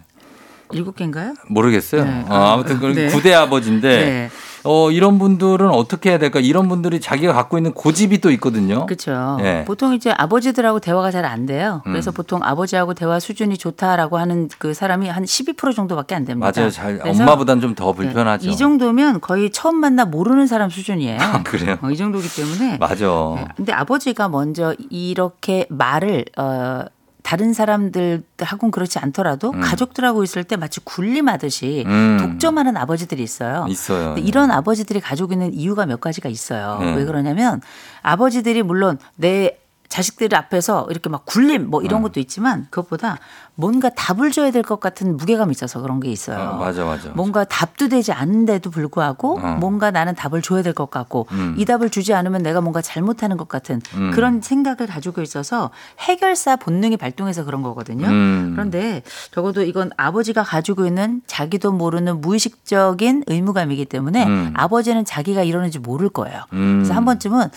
일곱 0.75 0.97
개인가요? 0.97 1.35
모르겠어요. 1.49 2.05
네. 2.05 2.25
어, 2.29 2.35
아, 2.35 2.53
아무튼 2.53 2.79
그 2.79 2.87
네. 2.87 3.07
구대 3.09 3.33
아버지인데 3.35 3.89
네. 4.05 4.31
어, 4.65 4.93
이런 4.93 5.19
분들은 5.19 5.69
어떻게 5.71 6.11
해야 6.11 6.19
될까? 6.19 6.39
이런 6.39 6.69
분들이 6.69 7.01
자기가 7.01 7.33
갖고 7.33 7.59
있는 7.59 7.73
고집이 7.73 8.21
또 8.21 8.31
있거든요. 8.33 8.87
그렇죠. 8.87 9.39
예. 9.43 9.65
보통 9.67 9.93
이제 9.93 10.13
아버지들하고 10.17 10.79
대화가 10.79 11.11
잘 11.11 11.23
안 11.25 11.47
돼요. 11.47 11.83
그래서 11.85 12.11
음. 12.11 12.15
보통 12.15 12.41
아버지하고 12.43 12.95
대화 12.95 13.19
수준이 13.21 13.57
좋다라고 13.57 14.19
하는 14.19 14.49
그 14.59 14.75
사람이 14.75 15.09
한 15.09 15.25
12% 15.25 15.75
정도밖에 15.75 16.15
안 16.15 16.25
됩니다. 16.25 16.53
맞아요. 16.55 16.71
잘 16.71 17.01
엄마보단 17.05 17.61
좀더 17.61 17.87
네, 17.93 17.97
불편하죠. 17.97 18.49
이 18.51 18.57
정도면 18.57 19.21
거의 19.21 19.51
처음 19.51 19.77
만나 19.77 20.05
모르는 20.05 20.47
사람 20.47 20.69
수준이에요. 20.71 21.19
아, 21.21 21.43
그래요? 21.43 21.79
어, 21.81 21.91
이 21.91 21.97
정도기 21.97 22.29
때문에. 22.35 22.79
맞아. 22.79 23.07
네, 23.37 23.45
근데 23.57 23.73
아버지가 23.73 24.29
먼저 24.29 24.75
이렇게 24.91 25.67
말을 25.71 26.25
어 26.37 26.85
다른 27.33 27.55
사람들하고는 27.55 28.71
그렇지 28.71 28.99
않더라도 28.99 29.53
가족들하고 29.53 30.23
있을 30.23 30.45
때 30.45 30.57
마치 30.57 30.81
군림하듯이 30.81 31.83
음. 31.87 32.19
독점하는 32.21 32.77
아버지들이 32.77 33.23
있어요. 33.23 33.65
있어요. 33.71 34.17
이런 34.19 34.51
아버지들이 34.51 35.01
가지고 35.01 35.33
있는 35.33 35.55
이유가 35.55 35.87
몇 35.87 35.99
가지가 35.99 36.29
있어요. 36.29 36.77
네. 36.81 36.95
왜 36.95 37.07
그러냐면 37.07 37.63
아버지들이 38.03 38.63
물론 38.63 38.99
내 39.17 39.57
자식들 39.93 40.35
앞에서 40.35 40.87
이렇게 40.89 41.11
막 41.11 41.27
굴림 41.27 41.69
뭐 41.69 41.81
음. 41.81 41.85
이런 41.85 42.01
것도 42.01 42.19
있지만 42.19 42.67
그것보다 42.71 43.19
뭔가 43.55 43.91
답을 43.91 44.33
줘야 44.33 44.51
될 44.51 44.63
것 44.63 44.81
같은 44.81 45.19
무게감이 45.19 45.51
있어서 45.51 45.83
그런 45.83 46.01
게 46.01 46.09
있어요. 46.11 46.39
어, 46.53 46.57
맞아, 46.57 46.85
맞아. 46.85 47.11
뭔가 47.11 47.45
답도 47.45 47.89
되지 47.89 48.13
않는데도 48.13 48.71
불구하고 48.71 49.39
어. 49.39 49.57
뭔가 49.61 49.91
나는 49.91 50.15
답을 50.15 50.41
줘야 50.41 50.63
될 50.63 50.73
것 50.73 50.91
같고 50.91 51.27
음. 51.33 51.55
이 51.59 51.67
답을 51.67 51.91
주지 51.91 52.15
않으면 52.15 52.43
내가 52.43 52.63
뭔가 52.63 52.81
잘못하는 52.81 53.37
것 53.37 53.49
같은 53.49 53.83
음. 53.95 54.11
그런 54.15 54.41
생각을 54.41 54.87
가지고 54.87 55.21
있어서 55.21 55.71
해결사 55.99 56.57
본능이 56.57 56.97
발동해서 56.97 57.45
그런 57.45 57.61
거거든요. 57.63 58.07
음. 58.07 58.53
그런데 58.55 59.03
적어도 59.33 59.63
이건 59.63 59.91
아버지가 59.99 60.43
가지고 60.45 60.87
있는 60.87 61.21
자기도 61.27 61.73
모르는 61.73 62.23
무의식적인 62.23 63.25
의무감이기 63.27 63.85
때문에 63.85 64.25
음. 64.25 64.55
아버지는 64.57 65.05
자기가 65.05 65.43
이러는지 65.43 65.79
모를 65.79 66.09
거예요. 66.09 66.45
음. 66.55 66.79
그래서 66.79 66.95
한 66.95 67.05
번쯤은 67.05 67.49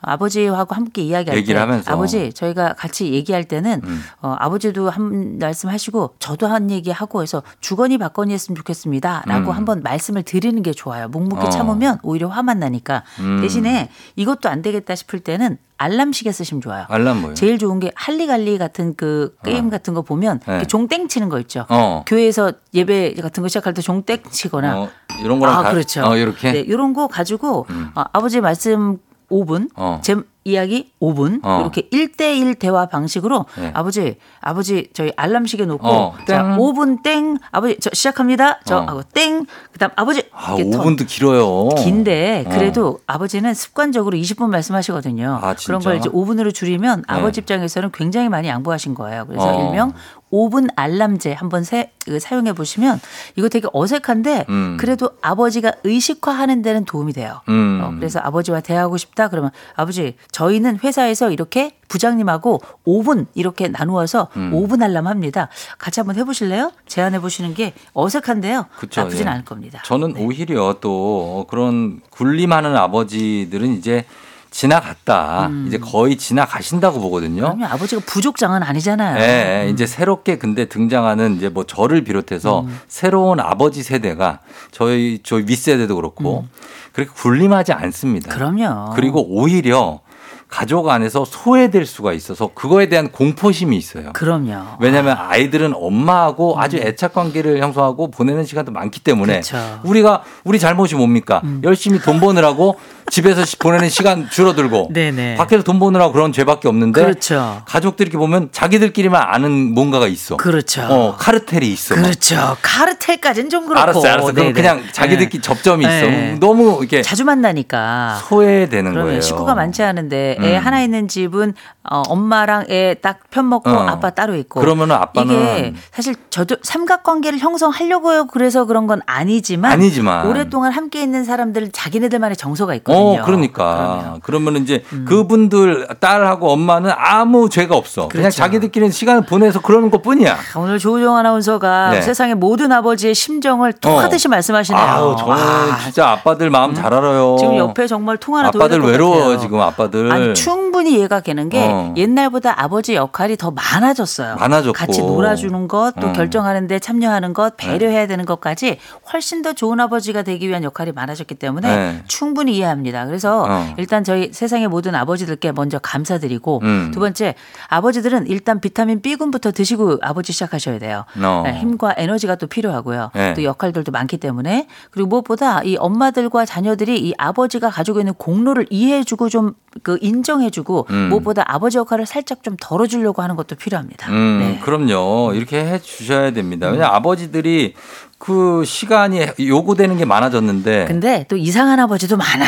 아버지하고 0.00 0.74
함께 0.74 1.02
이야기할 1.02 1.36
때 1.36 1.81
하면서. 1.90 1.92
아버지 2.18 2.32
저희가 2.32 2.74
같이 2.74 3.12
얘기할 3.12 3.44
때는 3.44 3.80
음. 3.84 4.02
어, 4.20 4.34
아버지도 4.38 4.90
한 4.90 5.38
말씀 5.38 5.68
하시고 5.68 6.14
저도 6.18 6.46
한 6.46 6.70
얘기 6.70 6.90
하고 6.90 7.22
해서 7.22 7.42
주거니 7.60 7.98
받거니 7.98 8.32
했으면 8.32 8.56
좋겠습니다라고 8.56 9.50
음. 9.50 9.56
한번 9.56 9.82
말씀을 9.82 10.22
드리는 10.22 10.62
게 10.62 10.72
좋아요. 10.72 11.08
묵묵히 11.08 11.46
어. 11.46 11.50
참으면 11.50 11.98
오히려 12.02 12.28
화만 12.28 12.58
나니까 12.58 13.02
음. 13.20 13.40
대신에 13.40 13.90
이것도 14.16 14.48
안 14.48 14.62
되겠다 14.62 14.94
싶을 14.94 15.20
때는 15.20 15.58
알람 15.78 16.12
시계 16.12 16.30
쓰시면 16.30 16.60
좋아요. 16.60 16.84
알람 16.88 17.20
뭐예요? 17.20 17.34
제일 17.34 17.58
좋은 17.58 17.80
게 17.80 17.90
할리갈리 17.96 18.56
같은 18.56 18.94
그 18.94 19.34
게임 19.44 19.68
같은 19.68 19.94
거 19.94 20.02
보면 20.02 20.38
네. 20.46 20.64
종땡 20.64 21.08
치는 21.08 21.28
거 21.28 21.40
있죠. 21.40 21.66
어. 21.70 22.04
교회에서 22.06 22.52
예배 22.72 23.14
같은 23.14 23.42
거 23.42 23.48
시작할 23.48 23.74
때 23.74 23.82
종땡 23.82 24.22
치거나 24.30 24.78
어, 24.78 24.88
이런 25.24 25.40
거랑 25.40 25.58
아, 25.58 25.62
다- 25.64 25.70
그렇죠. 25.72 26.04
어, 26.06 26.16
이렇게. 26.16 26.52
네, 26.52 26.60
이런 26.60 26.92
거 26.92 27.08
가지고 27.08 27.66
음. 27.70 27.90
어, 27.96 28.04
아버지 28.12 28.40
말씀 28.40 28.98
5분, 29.28 29.70
어. 29.74 29.98
제 30.04 30.14
이야기 30.44 30.92
5분 31.00 31.40
어. 31.44 31.60
이렇게 31.60 31.88
1대1 31.90 32.58
대화 32.58 32.86
방식으로 32.86 33.46
네. 33.58 33.70
아버지 33.74 34.16
아버지 34.40 34.88
저희 34.92 35.12
알람 35.16 35.46
시계 35.46 35.64
놓고 35.64 35.86
어, 35.86 36.14
자, 36.26 36.42
땡. 36.42 36.56
5분 36.56 37.02
땡 37.02 37.38
아버지 37.50 37.78
저 37.80 37.90
시작합니다. 37.92 38.60
저 38.64 38.78
어. 38.78 38.80
하고 38.82 39.02
땡 39.02 39.46
그다음 39.72 39.90
아버지 39.96 40.24
아, 40.32 40.54
이렇게 40.56 40.70
턴. 40.70 40.80
5분도 40.96 41.06
길어요. 41.06 41.68
긴데 41.82 42.44
어. 42.46 42.50
그래도 42.50 42.98
아버지는 43.06 43.54
습관적으로 43.54 44.16
20분 44.18 44.48
말씀하시거든요. 44.48 45.38
아, 45.42 45.54
그런? 45.54 45.80
걸 45.80 45.96
이제 45.96 46.08
5분으로 46.08 46.52
줄이면 46.54 47.04
네. 47.08 47.14
아버지 47.14 47.40
입장에서는 47.40 47.90
굉장히 47.92 48.28
많이 48.28 48.48
양보하신 48.48 48.94
거예요. 48.94 49.26
그래서 49.26 49.46
어. 49.46 49.68
일명 49.68 49.92
5분 50.32 50.68
알람제 50.74 51.32
한번 51.34 51.62
세- 51.62 51.92
그 52.04 52.18
사용해 52.18 52.54
보시면 52.54 53.00
이거 53.36 53.48
되게 53.48 53.68
어색한데 53.72 54.46
음. 54.48 54.76
그래도 54.80 55.10
아버지가 55.20 55.72
의식화하는 55.84 56.62
데는 56.62 56.84
도움이 56.84 57.12
돼요. 57.12 57.40
음. 57.48 57.80
어, 57.84 57.92
그래서 57.94 58.18
아버지와 58.20 58.60
대화하고 58.60 58.96
싶다 58.96 59.28
그러면 59.28 59.50
아버지 59.76 60.16
저희는 60.32 60.78
회사에서 60.82 61.30
이렇게 61.30 61.76
부장님하고 61.88 62.60
5분 62.86 63.26
이렇게 63.34 63.68
나누어서 63.68 64.28
음. 64.36 64.50
5분 64.52 64.82
알람 64.82 65.06
합니다. 65.06 65.48
같이 65.78 66.00
한번 66.00 66.16
해보실래요? 66.16 66.72
제안해 66.86 67.20
보시는 67.20 67.52
게 67.54 67.74
어색한데요. 67.92 68.66
그쵸, 68.78 69.02
나쁘진 69.02 69.26
예. 69.26 69.30
않을 69.30 69.44
겁니다. 69.44 69.82
저는 69.84 70.14
네. 70.14 70.24
오히려 70.24 70.78
또 70.80 71.46
그런 71.50 72.00
군림하는 72.10 72.74
아버지들은 72.76 73.76
이제 73.76 74.06
지나갔다. 74.52 75.50
이제 75.66 75.78
거의 75.78 76.16
지나가신다고 76.16 77.00
보거든요. 77.00 77.42
음. 77.42 77.58
그러면 77.58 77.72
아버지가 77.72 78.02
부족장은 78.06 78.62
아니잖아요. 78.62 79.18
예, 79.18 79.64
예. 79.64 79.70
이제 79.70 79.86
새롭게 79.86 80.38
근데 80.38 80.66
등장하는 80.66 81.36
이제 81.36 81.48
뭐 81.48 81.64
저를 81.64 82.04
비롯해서 82.04 82.60
음. 82.60 82.78
새로운 82.86 83.40
아버지 83.40 83.82
세대가 83.82 84.40
저희 84.70 85.20
저희 85.24 85.44
윗세대도 85.46 85.96
그렇고 85.96 86.46
그렇게 86.92 87.10
군림하지 87.12 87.72
않습니다. 87.72 88.32
음. 88.32 88.36
그럼요. 88.36 88.90
그리고 88.94 89.26
오히려 89.26 90.00
가족 90.48 90.90
안에서 90.90 91.24
소외될 91.24 91.86
수가 91.86 92.12
있어서 92.12 92.50
그거에 92.54 92.90
대한 92.90 93.10
공포심이 93.10 93.74
있어요. 93.74 94.12
그럼요. 94.12 94.76
왜냐하면 94.80 95.16
아 95.18 95.34
이들은 95.38 95.72
엄마하고 95.74 96.60
아주 96.60 96.76
애착 96.76 97.14
관계를 97.14 97.62
형성하고 97.62 98.10
보내는 98.10 98.44
시간도 98.44 98.70
많기 98.70 99.00
때문에 99.00 99.36
음. 99.36 99.40
그쵸. 99.40 99.56
음. 99.56 99.88
우리가 99.88 100.24
우리 100.44 100.58
잘못이 100.58 100.94
뭡니까? 100.96 101.40
열심히 101.64 101.98
돈 102.00 102.20
버느라고 102.20 102.78
집에서 103.12 103.44
시- 103.44 103.56
보내는 103.58 103.90
시간 103.90 104.30
줄어들고 104.30 104.88
네네. 104.94 105.34
밖에서 105.36 105.62
돈 105.62 105.78
버느라고 105.78 106.14
그런 106.14 106.32
죄밖에 106.32 106.66
없는데 106.66 107.02
그렇죠. 107.02 107.60
가족들이 107.66 108.06
이렇게 108.08 108.16
보면 108.16 108.48
자기들끼리만 108.52 109.20
아는 109.22 109.74
뭔가가 109.74 110.06
있어. 110.06 110.38
그렇죠. 110.38 110.80
어, 110.88 111.16
카르텔이 111.18 111.70
있어. 111.70 111.94
막. 111.94 112.02
그렇죠. 112.04 112.56
카르텔까지는 112.62 113.50
좀 113.50 113.66
그렇고. 113.66 113.82
알았어, 113.82 114.02
알았어. 114.08 114.32
그럼. 114.32 114.54
그냥 114.54 114.82
자기들끼리 114.92 115.42
네. 115.42 115.46
접점이 115.46 115.84
있어. 115.84 115.90
네. 115.90 116.36
너무 116.40 116.78
이렇게 116.80 117.02
자주 117.02 117.26
만나니까. 117.26 118.18
소외되는 118.28 118.90
그러면 118.92 119.08
거예요. 119.10 119.20
식구가 119.20 119.54
많지 119.54 119.82
않은데 119.82 120.38
애 120.40 120.56
음. 120.56 120.64
하나 120.64 120.80
있는 120.82 121.06
집은 121.06 121.52
어, 121.90 122.02
엄마랑 122.08 122.64
애 122.70 122.94
딱 123.02 123.18
편 123.30 123.48
먹고 123.48 123.68
어. 123.70 123.86
아빠 123.88 124.10
따로 124.10 124.36
있고. 124.36 124.60
그러면은 124.60 124.96
아빠는- 124.96 125.30
이게 125.32 125.74
사실 125.90 126.14
저도 126.30 126.56
삼각관계를 126.62 127.38
형성하려고요. 127.38 128.26
그래서 128.28 128.64
그런 128.64 128.86
건 128.86 129.00
아니지만. 129.06 129.72
아니지만. 129.72 130.26
오랫동안 130.26 130.72
함께 130.72 131.02
있는 131.02 131.24
사람들 131.24 131.72
자기네들만의 131.72 132.36
정서가 132.36 132.74
있거든요. 132.76 133.01
어, 133.02 133.24
그러니까. 133.24 133.74
그러면. 133.74 134.14
음. 134.14 134.20
그러면 134.22 134.56
이제 134.62 134.84
그분들 135.06 135.88
딸하고 136.00 136.50
엄마는 136.50 136.90
아무 136.96 137.48
죄가 137.48 137.76
없어. 137.76 138.08
그냥 138.08 138.22
그렇죠. 138.22 138.36
자기들끼리 138.36 138.90
시간을 138.90 139.26
보내서 139.26 139.60
그러는 139.60 139.90
것 139.90 140.02
뿐이야. 140.02 140.32
아, 140.34 140.58
오늘 140.58 140.78
조우정 140.78 141.16
아나운서가 141.16 141.90
네. 141.90 142.02
세상의 142.02 142.34
모든 142.34 142.72
아버지의 142.72 143.14
심정을 143.14 143.72
통하듯이 143.72 144.28
말씀하시네요. 144.28 144.82
아우, 144.82 145.16
저는 145.16 145.32
아, 145.34 145.78
진짜 145.82 146.08
아빠들 146.10 146.50
마음 146.50 146.74
잘 146.74 146.92
알아요. 146.92 147.36
지금 147.38 147.56
옆에 147.56 147.86
정말 147.86 148.16
통화나 148.16 148.48
아빠들 148.48 148.80
외로워요, 148.82 149.20
같아요. 149.20 149.38
지금 149.38 149.60
아빠들. 149.60 150.12
아니 150.12 150.34
충분히 150.34 150.94
이해가 150.98 151.20
되는 151.20 151.48
게 151.48 151.66
어. 151.70 151.94
옛날보다 151.96 152.54
아버지 152.62 152.94
역할이 152.94 153.36
더 153.36 153.50
많아졌어요. 153.50 154.36
많아졌고. 154.36 154.72
같이 154.72 155.00
놀아주는 155.00 155.68
것, 155.68 155.92
또 156.00 156.08
어. 156.08 156.12
결정하는데 156.12 156.78
참여하는 156.78 157.34
것, 157.34 157.56
배려해야 157.56 158.06
되는 158.06 158.24
것까지 158.24 158.78
훨씬 159.12 159.42
더 159.42 159.52
좋은 159.52 159.80
아버지가 159.80 160.22
되기 160.22 160.48
위한 160.48 160.64
역할이 160.64 160.92
많아졌기 160.92 161.34
때문에 161.36 161.76
네. 161.76 162.02
충분히 162.08 162.56
이해합니다. 162.56 162.91
그래서 163.06 163.44
어. 163.48 163.74
일단 163.76 164.04
저희 164.04 164.32
세상의 164.32 164.68
모든 164.68 164.94
아버지들께 164.94 165.52
먼저 165.52 165.78
감사드리고 165.78 166.60
음. 166.62 166.90
두 166.92 167.00
번째 167.00 167.34
아버지들은 167.68 168.26
일단 168.28 168.60
비타민 168.60 169.00
B군부터 169.00 169.52
드시고 169.52 169.98
아버지 170.02 170.32
시작하셔야 170.32 170.78
돼요. 170.78 171.04
어. 171.22 171.42
네, 171.44 171.58
힘과 171.58 171.94
에너지가 171.96 172.36
또 172.36 172.46
필요하고요. 172.46 173.10
네. 173.14 173.34
또 173.34 173.44
역할들도 173.44 173.92
많기 173.92 174.16
때문에 174.18 174.66
그리고 174.90 175.08
무엇보다 175.08 175.62
이 175.62 175.76
엄마들과 175.76 176.44
자녀들이 176.44 177.00
이 177.00 177.14
아버지가 177.18 177.70
가지고 177.70 178.00
있는 178.00 178.14
공로를 178.14 178.66
이해해주고 178.70 179.28
좀 179.28 179.54
그 179.82 179.98
인정해주고 180.00 180.86
음. 180.90 181.08
무엇보다 181.08 181.44
아버지 181.46 181.78
역할을 181.78 182.04
살짝 182.06 182.42
좀 182.42 182.56
덜어주려고 182.60 183.22
하는 183.22 183.36
것도 183.36 183.56
필요합니다. 183.56 184.10
음, 184.10 184.38
네. 184.40 184.60
그럼요. 184.62 185.32
이렇게 185.34 185.64
해 185.64 185.78
주셔야 185.78 186.32
됩니다. 186.32 186.66
왜냐면 186.66 186.90
아버지들이 186.94 187.74
그 188.24 188.64
시간이 188.64 189.26
요구되는 189.40 189.96
게 189.96 190.04
많아졌는데 190.04 190.84
근데 190.86 191.26
또 191.28 191.36
이상한 191.36 191.80
아버지도 191.80 192.16
많아. 192.16 192.44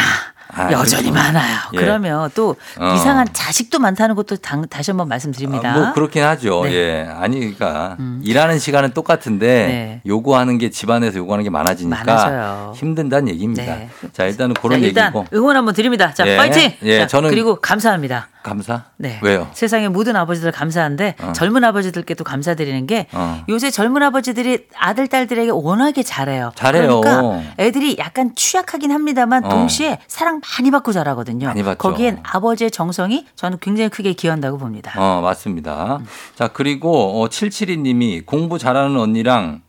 아, 0.57 0.71
여전히 0.73 1.11
그렇죠. 1.11 1.13
많아요. 1.13 1.57
예. 1.75 1.79
그러면 1.79 2.31
또 2.35 2.57
어. 2.79 2.95
이상한 2.95 3.27
자식도 3.33 3.79
많다는 3.79 4.15
것도 4.15 4.37
당- 4.37 4.67
다시 4.69 4.91
한번 4.91 5.09
말씀드립니다. 5.09 5.73
아, 5.73 5.79
뭐 5.79 5.93
그렇긴 5.93 6.23
하죠. 6.25 6.63
네. 6.65 6.69
음. 6.71 6.73
예. 6.75 7.09
아니 7.11 7.39
그러니까 7.41 7.97
일하는 8.23 8.59
시간은 8.59 8.93
똑같은데 8.93 9.47
네. 9.47 10.01
요구하는 10.07 10.59
게 10.59 10.71
집안에서 10.71 11.19
요구하는 11.19 11.45
게 11.45 11.51
많아지니까 11.51 12.05
많아져요. 12.05 12.73
힘든다는 12.77 13.29
얘기입니다. 13.29 13.63
네. 13.65 13.89
자, 14.13 14.25
일단은 14.25 14.55
자, 14.55 14.61
그런 14.61 14.81
일단 14.81 15.07
얘기고 15.07 15.27
응원 15.35 15.57
한번 15.57 15.75
드립니다. 15.75 16.13
자, 16.15 16.27
예. 16.27 16.37
파이팅! 16.37 16.73
예, 16.83 17.07
자, 17.07 17.19
저는- 17.19 17.31
그리고 17.31 17.57
감사합니다. 17.57 18.29
감사? 18.43 18.85
네. 18.99 19.19
왜요? 19.23 19.49
세상의 19.55 19.89
모든 19.89 20.17
아버지들 20.17 20.53
감사한데 20.53 21.15
어. 21.23 21.33
젊은 21.33 21.65
아버지들께도 21.65 22.25
감사드리는 22.25 22.87
게 22.87 23.07
어. 23.13 23.43
요새 23.49 23.71
젊은 23.71 24.03
아버지들이 24.03 24.67
아들 24.79 25.09
딸들에게 25.09 25.51
워낙에 25.51 26.03
잘해요. 26.03 26.53
잘해요. 26.55 27.01
그러니까 27.01 27.41
애들이 27.59 27.97
약간 27.99 28.33
취약하긴 28.37 28.93
합니다만 28.93 29.47
어. 29.47 29.49
동시에 29.49 29.99
사랑 30.09 30.43
많이 30.59 30.71
받고 30.71 30.93
자라거든요. 30.93 31.47
많이 31.47 31.63
받죠. 31.63 31.79
거기엔 31.79 32.21
아버지의 32.23 32.71
정성이 32.71 33.27
저는 33.37 33.59
굉장히 33.61 33.89
크게 33.91 34.13
기여한다고 34.13 34.59
봅니다. 34.59 34.93
어, 34.97 35.21
맞습니다. 35.21 36.01
자, 36.35 36.49
그리고 36.49 37.23
어, 37.23 37.29
772 37.29 37.79
님이 37.79 38.21
공부 38.21 38.59
잘하는 38.59 38.99
언니랑 38.99 39.63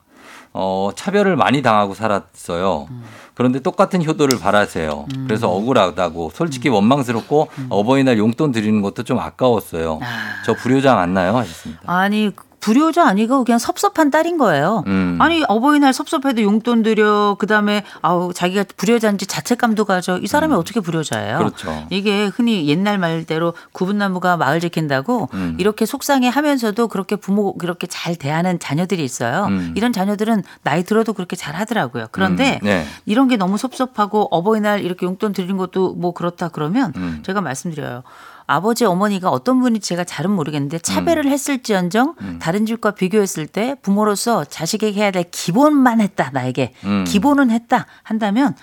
어, 0.53 0.91
차별을 0.95 1.35
많이 1.35 1.61
당하고 1.61 1.93
살았어요. 1.93 2.87
그런데 3.33 3.59
똑같은 3.59 4.05
효도를 4.05 4.39
바라세요. 4.39 5.05
그래서 5.25 5.49
억울하다고 5.51 6.31
솔직히 6.33 6.69
원망스럽고 6.69 7.49
어버이날 7.69 8.17
용돈 8.17 8.53
드리는 8.53 8.81
것도 8.81 9.03
좀 9.03 9.19
아까웠어요. 9.19 9.99
아. 10.01 10.43
저 10.45 10.53
불효자 10.53 10.95
맞나요? 10.95 11.35
하셨습니다. 11.35 11.81
아니 11.85 12.31
불효자 12.65 13.07
아니고 13.07 13.43
그냥 13.43 13.59
섭섭한 13.59 14.09
딸인 14.09 14.39
거예요. 14.39 14.83
음. 14.87 15.19
아니 15.21 15.43
어버이날 15.47 15.93
섭섭해도 15.93 16.41
용돈 16.41 16.81
드려 16.81 17.35
그다음에 17.37 17.83
아우 18.01 18.33
자기가 18.33 18.65
불효자인지 18.75 19.27
자책감도 19.27 19.85
가져 19.85 20.17
이 20.17 20.25
사람이 20.25 20.55
어떻게 20.55 20.79
불효자예요? 20.79 21.35
음. 21.35 21.37
그렇죠. 21.37 21.85
이게 21.91 22.25
흔히 22.25 22.67
옛날 22.67 22.97
말대로 22.97 23.53
구분나무가 23.71 24.35
마을 24.35 24.59
지킨다고 24.59 25.29
음. 25.35 25.55
이렇게 25.59 25.85
속상해하면서도 25.85 26.87
그렇게 26.87 27.15
부모 27.15 27.55
그렇게 27.55 27.85
잘 27.85 28.15
대하는 28.15 28.57
자녀들이 28.57 29.03
있어요. 29.03 29.45
음. 29.45 29.73
이런 29.77 29.93
자녀들은 29.93 30.41
나이 30.63 30.83
들어도 30.83 31.13
그렇게 31.13 31.35
잘 31.35 31.53
하더라고요. 31.53 32.07
그런데 32.09 32.59
음, 32.63 32.65
네. 32.65 32.85
이런 33.05 33.27
게 33.27 33.37
너무 33.37 33.59
섭섭하고 33.59 34.29
어버이날 34.31 34.83
이렇게 34.83 35.05
용돈 35.05 35.33
드리는 35.33 35.55
것도 35.55 35.93
뭐 35.93 36.15
그렇다 36.15 36.47
그러면 36.47 36.93
음. 36.95 37.21
제가 37.23 37.41
말씀드려요. 37.41 38.01
아버지 38.47 38.85
어머니가 38.85 39.29
어떤 39.29 39.59
분이 39.59 39.79
제가 39.79 40.03
잘은 40.03 40.31
모르겠는데 40.31 40.79
차별을 40.79 41.25
했을지언정 41.27 42.15
다른 42.39 42.65
집과 42.65 42.91
비교했을 42.91 43.47
때 43.47 43.75
부모로서 43.81 44.45
자식에게 44.45 44.99
해야 44.99 45.11
될 45.11 45.25
기본만 45.31 46.01
했다 46.01 46.29
나에게. 46.31 46.73
음. 46.83 47.03
기본은 47.05 47.49
했다 47.51 47.87
한다면 48.03 48.55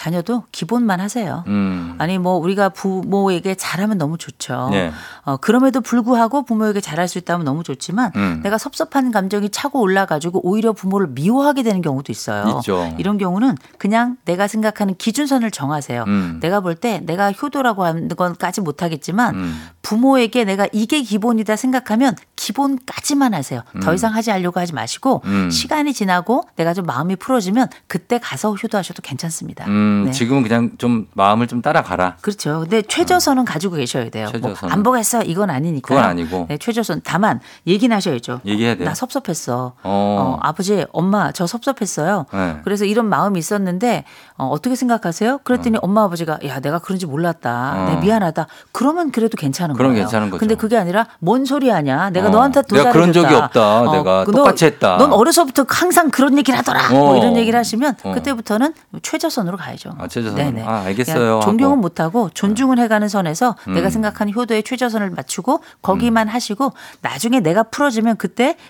자녀도 0.00 0.44
기본만 0.50 0.98
하세요. 0.98 1.44
음. 1.46 1.94
아니 1.98 2.16
뭐 2.18 2.36
우리가 2.38 2.70
부모에게 2.70 3.54
잘하면 3.54 3.98
너무 3.98 4.16
좋죠. 4.16 4.68
네. 4.70 4.90
어, 5.26 5.36
그럼에도 5.36 5.82
불구하고 5.82 6.42
부모에게 6.46 6.80
잘할 6.80 7.06
수 7.06 7.18
있다면 7.18 7.44
너무 7.44 7.62
좋지만 7.62 8.10
음. 8.16 8.40
내가 8.42 8.56
섭섭한 8.56 9.12
감정이 9.12 9.50
차고 9.50 9.78
올라가지고 9.78 10.40
오히려 10.42 10.72
부모를 10.72 11.08
미워하게 11.08 11.62
되는 11.64 11.82
경우도 11.82 12.12
있어요. 12.12 12.60
있죠. 12.60 12.94
이런 12.96 13.18
경우는 13.18 13.56
그냥 13.76 14.16
내가 14.24 14.46
생각하는 14.48 14.94
기준선을 14.96 15.50
정하세요. 15.50 16.04
음. 16.06 16.38
내가 16.40 16.60
볼 16.60 16.70
때 16.76 17.00
내가 17.04 17.30
효도라고 17.32 17.84
하는 17.84 18.08
건까지 18.08 18.62
못하겠지만 18.62 19.34
음. 19.34 19.62
부모에게 19.82 20.44
내가 20.44 20.66
이게 20.72 21.02
기본이다 21.02 21.56
생각하면 21.56 22.16
기본까지만 22.50 23.34
하세요. 23.34 23.62
더 23.82 23.94
이상 23.94 24.14
하지 24.14 24.30
않으려고 24.32 24.60
하지 24.60 24.72
마시고 24.74 25.22
음. 25.24 25.50
시간이 25.50 25.92
지나고 25.92 26.44
내가 26.56 26.74
좀 26.74 26.84
마음이 26.86 27.16
풀어지면 27.16 27.68
그때 27.86 28.18
가서 28.18 28.54
효도하셔도 28.54 29.02
괜찮습니다. 29.02 29.66
음, 29.66 30.04
네. 30.06 30.12
지금은 30.12 30.42
그냥 30.42 30.72
좀 30.78 31.06
마음을 31.14 31.46
좀 31.46 31.62
따라가라. 31.62 32.16
그렇죠. 32.20 32.60
근데 32.60 32.82
최저선은 32.82 33.44
가지고 33.44 33.76
계셔야 33.76 34.10
돼요. 34.10 34.24
뭐 34.24 34.32
최저선은. 34.32 34.72
안 34.72 34.82
보겠어 34.82 35.22
이건 35.22 35.50
아니니까. 35.50 35.88
그건 35.88 36.04
아니고. 36.04 36.46
네, 36.48 36.58
최저선. 36.58 37.02
다만 37.04 37.40
얘기는 37.66 37.94
하셔야죠. 37.94 38.40
얘기해야 38.44 38.74
돼요. 38.76 38.88
나 38.88 38.94
섭섭했어. 38.94 39.74
어. 39.82 39.82
어, 39.84 40.38
아버지, 40.42 40.84
엄마 40.92 41.32
저 41.32 41.46
섭섭했어요. 41.46 42.26
네. 42.32 42.60
그래서 42.64 42.84
이런 42.84 43.06
마음이 43.06 43.38
있었는데 43.38 44.04
어, 44.36 44.46
어떻게 44.48 44.74
생각하세요? 44.74 45.38
그랬더니 45.44 45.78
엄마 45.82 46.04
아버지가 46.04 46.38
야 46.46 46.60
내가 46.60 46.78
그런지 46.78 47.06
몰랐다. 47.06 47.74
어. 47.76 47.90
내 47.90 48.00
미안하다. 48.00 48.46
그러면 48.72 49.10
그래도 49.12 49.36
괜찮은 49.36 49.74
그럼 49.76 49.92
거예요. 49.92 50.04
괜찮은 50.04 50.30
거죠. 50.30 50.40
근데 50.40 50.54
그게 50.54 50.76
아니라 50.76 51.06
뭔 51.18 51.44
소리 51.44 51.68
하냐? 51.70 52.10
내가 52.10 52.28
어. 52.28 52.30
너한테 52.40 52.62
더 52.62 52.76
내가 52.76 52.92
그런. 52.92 53.12
적이 53.12 53.34
없다. 53.34 53.90
내가 53.92 54.24
그 54.24 54.32
똑같이 54.32 54.64
했다. 54.64 54.96
넌 54.96 55.12
어려서부터 55.12 55.64
항상 55.68 56.10
그런 56.10 56.38
얘기를 56.38 56.58
하더라. 56.58 56.90
뭐 56.90 57.12
어. 57.12 57.16
이런 57.16 57.36
얘기를 57.36 57.58
하시면 57.58 57.96
어. 58.04 58.12
그때부터는 58.12 58.74
최저선으로 59.02 59.56
가야죠. 59.56 59.94
아, 59.98 60.06
최저선. 60.06 60.36
네네. 60.36 60.62
아, 60.64 60.82
알겠어요 60.86 61.32
하고. 61.32 61.40
존경은 61.40 61.80
못하고 61.80 62.30
존중은 62.34 62.78
해가는 62.78 63.08
선에서 63.08 63.56
음. 63.68 63.74
내가 63.74 63.90
생각하는 63.90 64.32
효도의 64.34 64.62
최저선을 64.62 65.10
맞추고 65.10 65.60
거기만 65.82 66.28
하시고 66.28 66.72
나중에 67.02 67.40
내가 67.40 67.64
풀어지면 67.64 68.16
그때 68.16 68.54
그 68.54 68.60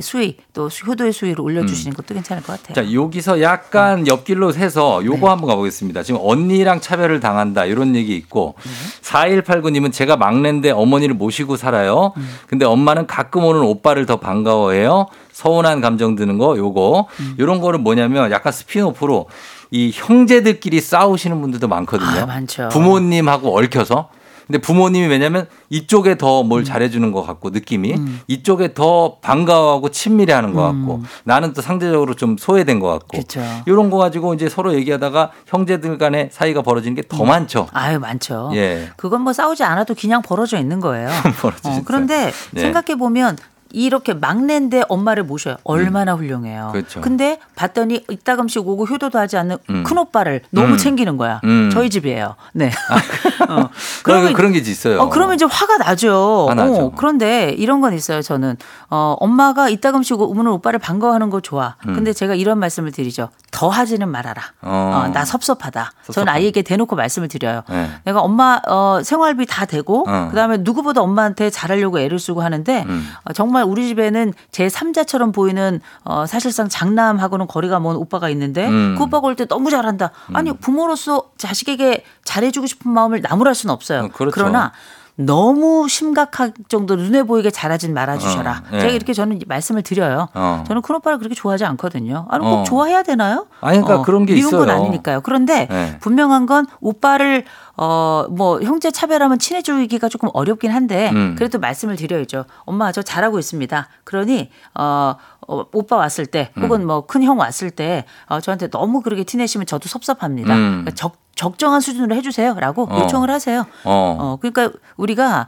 수위 0.00 0.36
또 0.52 0.68
효도의 0.68 1.12
수위를 1.12 1.40
올려주시는 1.40 1.96
것도 1.96 2.14
괜찮을 2.14 2.42
것 2.42 2.60
같아요. 2.60 2.72
음. 2.72 2.74
자, 2.74 2.92
여기서 2.92 3.40
약간 3.40 4.06
옆길로 4.06 4.52
새서 4.52 5.04
요거 5.04 5.18
네. 5.18 5.26
한번 5.26 5.48
가보겠습니다. 5.48 6.02
지금 6.02 6.20
언니랑 6.22 6.80
차별을 6.80 7.20
당한다 7.20 7.64
이런 7.64 7.94
얘기 7.94 8.16
있고 8.16 8.54
네. 8.62 8.70
4189님은 9.02 9.92
제가 9.92 10.16
막내인데 10.16 10.70
어머니를 10.70 11.14
모시고 11.14 11.56
살아요. 11.56 12.12
음. 12.16 12.28
근데 12.46 12.64
엄마는 12.64 13.06
가끔 13.06 13.44
오는 13.44 13.60
오빠를 13.62 14.06
더 14.06 14.16
반가워해요. 14.16 15.06
서운한 15.32 15.80
감정 15.80 16.16
드는 16.16 16.38
거 16.38 16.56
요거 16.56 17.06
음. 17.20 17.36
요런 17.38 17.60
거는 17.60 17.82
뭐냐면 17.82 18.30
약간 18.30 18.52
spin-off로 18.52 19.26
이 19.70 19.92
형제들끼리 19.94 20.80
싸우시는 20.80 21.40
분들도 21.40 21.68
많거든요. 21.68 22.22
아, 22.22 22.26
많죠. 22.26 22.68
부모님하고 22.70 23.56
얽혀서. 23.56 24.08
근데 24.48 24.58
부모님이 24.58 25.06
왜냐면 25.06 25.46
이쪽에 25.68 26.18
더 26.18 26.40
음. 26.40 26.48
뭘 26.48 26.64
잘해주는 26.64 27.12
것 27.12 27.22
같고 27.22 27.50
느낌이 27.50 27.94
이쪽에 28.26 28.72
더 28.74 29.18
반가워하고 29.20 29.90
친밀해하는 29.90 30.54
것 30.54 30.62
같고 30.62 31.02
나는 31.24 31.52
또 31.52 31.60
상대적으로 31.62 32.14
좀 32.14 32.36
소외된 32.38 32.80
것 32.80 32.88
같고 32.88 33.18
음. 33.18 33.22
그렇죠. 33.22 33.40
이런 33.66 33.90
거 33.90 33.98
가지고 33.98 34.34
이제 34.34 34.48
서로 34.48 34.74
얘기하다가 34.74 35.30
형제들 35.46 35.98
간의 35.98 36.30
사이가 36.32 36.62
벌어지는 36.62 36.96
게더 36.96 37.22
많죠. 37.24 37.68
아유 37.72 37.98
많죠. 37.98 38.50
예. 38.54 38.90
그건 38.96 39.20
뭐 39.22 39.32
싸우지 39.32 39.62
않아도 39.64 39.94
그냥 39.94 40.22
벌어져 40.22 40.58
있는 40.58 40.80
거예요. 40.80 41.08
벌어져 41.40 41.68
어, 41.68 41.72
있어요. 41.72 41.84
그런데 41.84 42.32
네. 42.52 42.60
생각해 42.62 42.98
보면 42.98 43.36
이렇게 43.72 44.14
막내인데 44.14 44.84
엄마를 44.88 45.24
모셔요. 45.24 45.56
얼마나 45.64 46.14
훌륭해요. 46.14 46.70
그렇죠. 46.72 47.00
근데 47.00 47.38
봤더니 47.54 48.04
이따금씩 48.10 48.66
오고 48.66 48.86
효도도 48.86 49.18
하지 49.18 49.36
않는 49.36 49.58
음. 49.70 49.84
큰 49.84 49.98
오빠를 49.98 50.42
너무 50.50 50.74
음. 50.74 50.76
챙기는 50.76 51.16
거야. 51.16 51.40
음. 51.44 51.70
저희 51.72 51.90
집이에요. 51.90 52.36
네. 52.52 52.70
어. 53.48 53.68
그런, 54.02 54.32
그런 54.32 54.52
게 54.52 54.58
있어요. 54.58 55.00
어, 55.00 55.08
그러면 55.08 55.34
이제 55.34 55.44
화가 55.44 55.78
나죠. 55.78 56.46
화 56.48 56.54
나죠. 56.54 56.74
어, 56.74 56.92
그런데 56.96 57.54
이런 57.58 57.80
건 57.80 57.92
있어요, 57.94 58.22
저는. 58.22 58.56
어, 58.90 59.16
엄마가 59.20 59.68
이따금씩 59.68 60.20
오면 60.20 60.46
오빠를 60.48 60.78
반가워하는 60.78 61.30
거 61.30 61.40
좋아. 61.40 61.76
음. 61.86 61.94
근데 61.94 62.12
제가 62.12 62.34
이런 62.34 62.58
말씀을 62.58 62.92
드리죠. 62.92 63.28
더 63.50 63.68
하지는 63.68 64.08
말아라. 64.08 64.42
어. 64.62 65.04
어, 65.04 65.08
나 65.08 65.24
섭섭하다. 65.24 65.82
전 65.82 65.92
섭섭하다. 66.06 66.32
아이에게 66.32 66.62
대놓고 66.62 66.96
말씀을 66.96 67.28
드려요. 67.28 67.62
네. 67.68 67.90
내가 68.04 68.20
엄마 68.20 68.60
어, 68.68 69.00
생활비 69.02 69.46
다 69.46 69.64
되고 69.64 70.04
어. 70.08 70.28
그다음에 70.30 70.58
누구보다 70.58 71.00
엄마한테 71.00 71.50
잘하려고 71.50 71.98
애를 71.98 72.18
쓰고 72.18 72.42
하는데 72.42 72.84
음. 72.88 73.08
어, 73.24 73.32
정말 73.58 73.64
우리 73.64 73.88
집에는 73.88 74.32
제 74.52 74.68
3자처럼 74.68 75.34
보이는 75.34 75.80
어, 76.04 76.26
사실상 76.26 76.68
장남하고는 76.68 77.48
거리가 77.48 77.80
먼 77.80 77.96
오빠가 77.96 78.28
있는데 78.30 78.68
음. 78.68 78.94
그 78.96 79.04
오빠가 79.04 79.26
올 79.26 79.34
때 79.38 79.46
너무 79.46 79.70
잘한다. 79.70 80.10
아니 80.32 80.52
부모로서 80.52 81.30
자식에게 81.38 82.04
잘해주고 82.24 82.66
싶은 82.66 82.90
마음을 82.90 83.20
나무랄 83.22 83.54
수는 83.54 83.72
없어요. 83.72 84.04
어, 84.04 84.08
그렇죠. 84.08 84.34
그러나 84.34 84.72
너무 85.20 85.88
심각할 85.88 86.52
정도 86.68 86.94
눈에 86.94 87.24
보이게 87.24 87.50
잘하진 87.50 87.92
말아주셔라. 87.92 88.62
어, 88.70 88.76
예. 88.76 88.80
제가 88.80 88.92
이렇게 88.92 89.12
저는 89.12 89.40
말씀을 89.48 89.82
드려요. 89.82 90.28
어. 90.32 90.62
저는 90.68 90.80
큰 90.80 90.94
오빠를 90.94 91.18
그렇게 91.18 91.34
좋아하지 91.34 91.64
않거든요. 91.64 92.26
아니 92.30 92.44
꼭 92.44 92.60
어. 92.60 92.62
좋아해야 92.62 93.02
되나요? 93.02 93.48
아니, 93.60 93.80
그러니까 93.80 94.04
그런 94.04 94.26
게 94.26 94.34
미운 94.34 94.52
건 94.52 94.68
있어요. 94.68 94.76
아니니까요. 94.76 95.22
그런데 95.22 95.66
네. 95.68 95.98
분명한 95.98 96.46
건 96.46 96.66
오빠를 96.80 97.44
어뭐 97.74 98.60
형제 98.62 98.92
차별하면 98.92 99.40
친해지기가 99.40 100.08
조금 100.08 100.28
어렵긴 100.32 100.70
한데 100.70 101.10
음. 101.10 101.34
그래도 101.36 101.58
말씀을 101.58 101.96
드려야죠. 101.96 102.44
엄마 102.60 102.92
저 102.92 103.02
잘하고 103.02 103.40
있습니다. 103.40 103.88
그러니 104.04 104.50
어, 104.74 105.16
어, 105.48 105.64
오빠 105.72 105.96
왔을 105.96 106.26
때 106.26 106.52
음. 106.58 106.62
혹은 106.62 106.86
뭐큰 106.86 107.24
형 107.24 107.38
왔을 107.38 107.72
때 107.72 108.04
어, 108.26 108.40
저한테 108.40 108.70
너무 108.70 109.00
그렇게 109.00 109.24
티내시면 109.24 109.66
저도 109.66 109.88
섭섭합니다. 109.88 110.54
음. 110.54 110.60
그러니까 110.84 110.90
적 110.92 111.16
적정한 111.42 111.80
수준으로 111.80 112.16
해주세요라고 112.16 112.88
어. 112.90 113.00
요청을 113.00 113.30
하세요. 113.30 113.60
어. 113.84 114.16
어 114.18 114.38
그러니까 114.40 114.76
우리가 114.96 115.46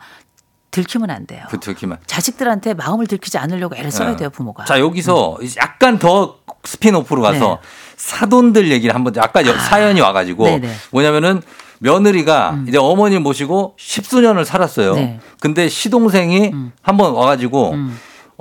들키면 0.71 1.11
안 1.11 1.27
돼요. 1.27 1.43
그 1.51 1.59
듣기만. 1.59 1.99
자식들한테 2.07 2.75
마음을 2.75 3.09
들키지 3.09 3.39
않으려고 3.39 3.75
애를 3.75 3.91
써야 3.91 4.11
네. 4.11 4.17
돼요 4.17 4.31
부모가. 4.31 4.67
자 4.67 4.79
여기서 4.79 5.39
약간 5.57 5.99
더 5.99 6.37
스피노프로 6.63 7.23
가서 7.23 7.59
네. 7.61 7.69
사돈들 7.97 8.71
얘기를 8.71 8.95
한번 8.95 9.13
아까 9.19 9.45
여- 9.45 9.59
사연이 9.59 10.01
와가지고 10.01 10.45
네네. 10.45 10.69
음. 10.69 10.77
뭐냐면은 10.93 11.43
며느리가 11.81 12.61
이제 12.69 12.79
어머니를 12.79 13.21
모시고 13.21 13.75
십수년을 13.77 14.45
살았어요. 14.45 14.95
네. 14.95 15.19
음. 15.19 15.21
근데 15.41 15.69
시동생이 15.69 16.53
한번 16.83 17.15
와가지고 17.15 17.73
어, 17.75 17.91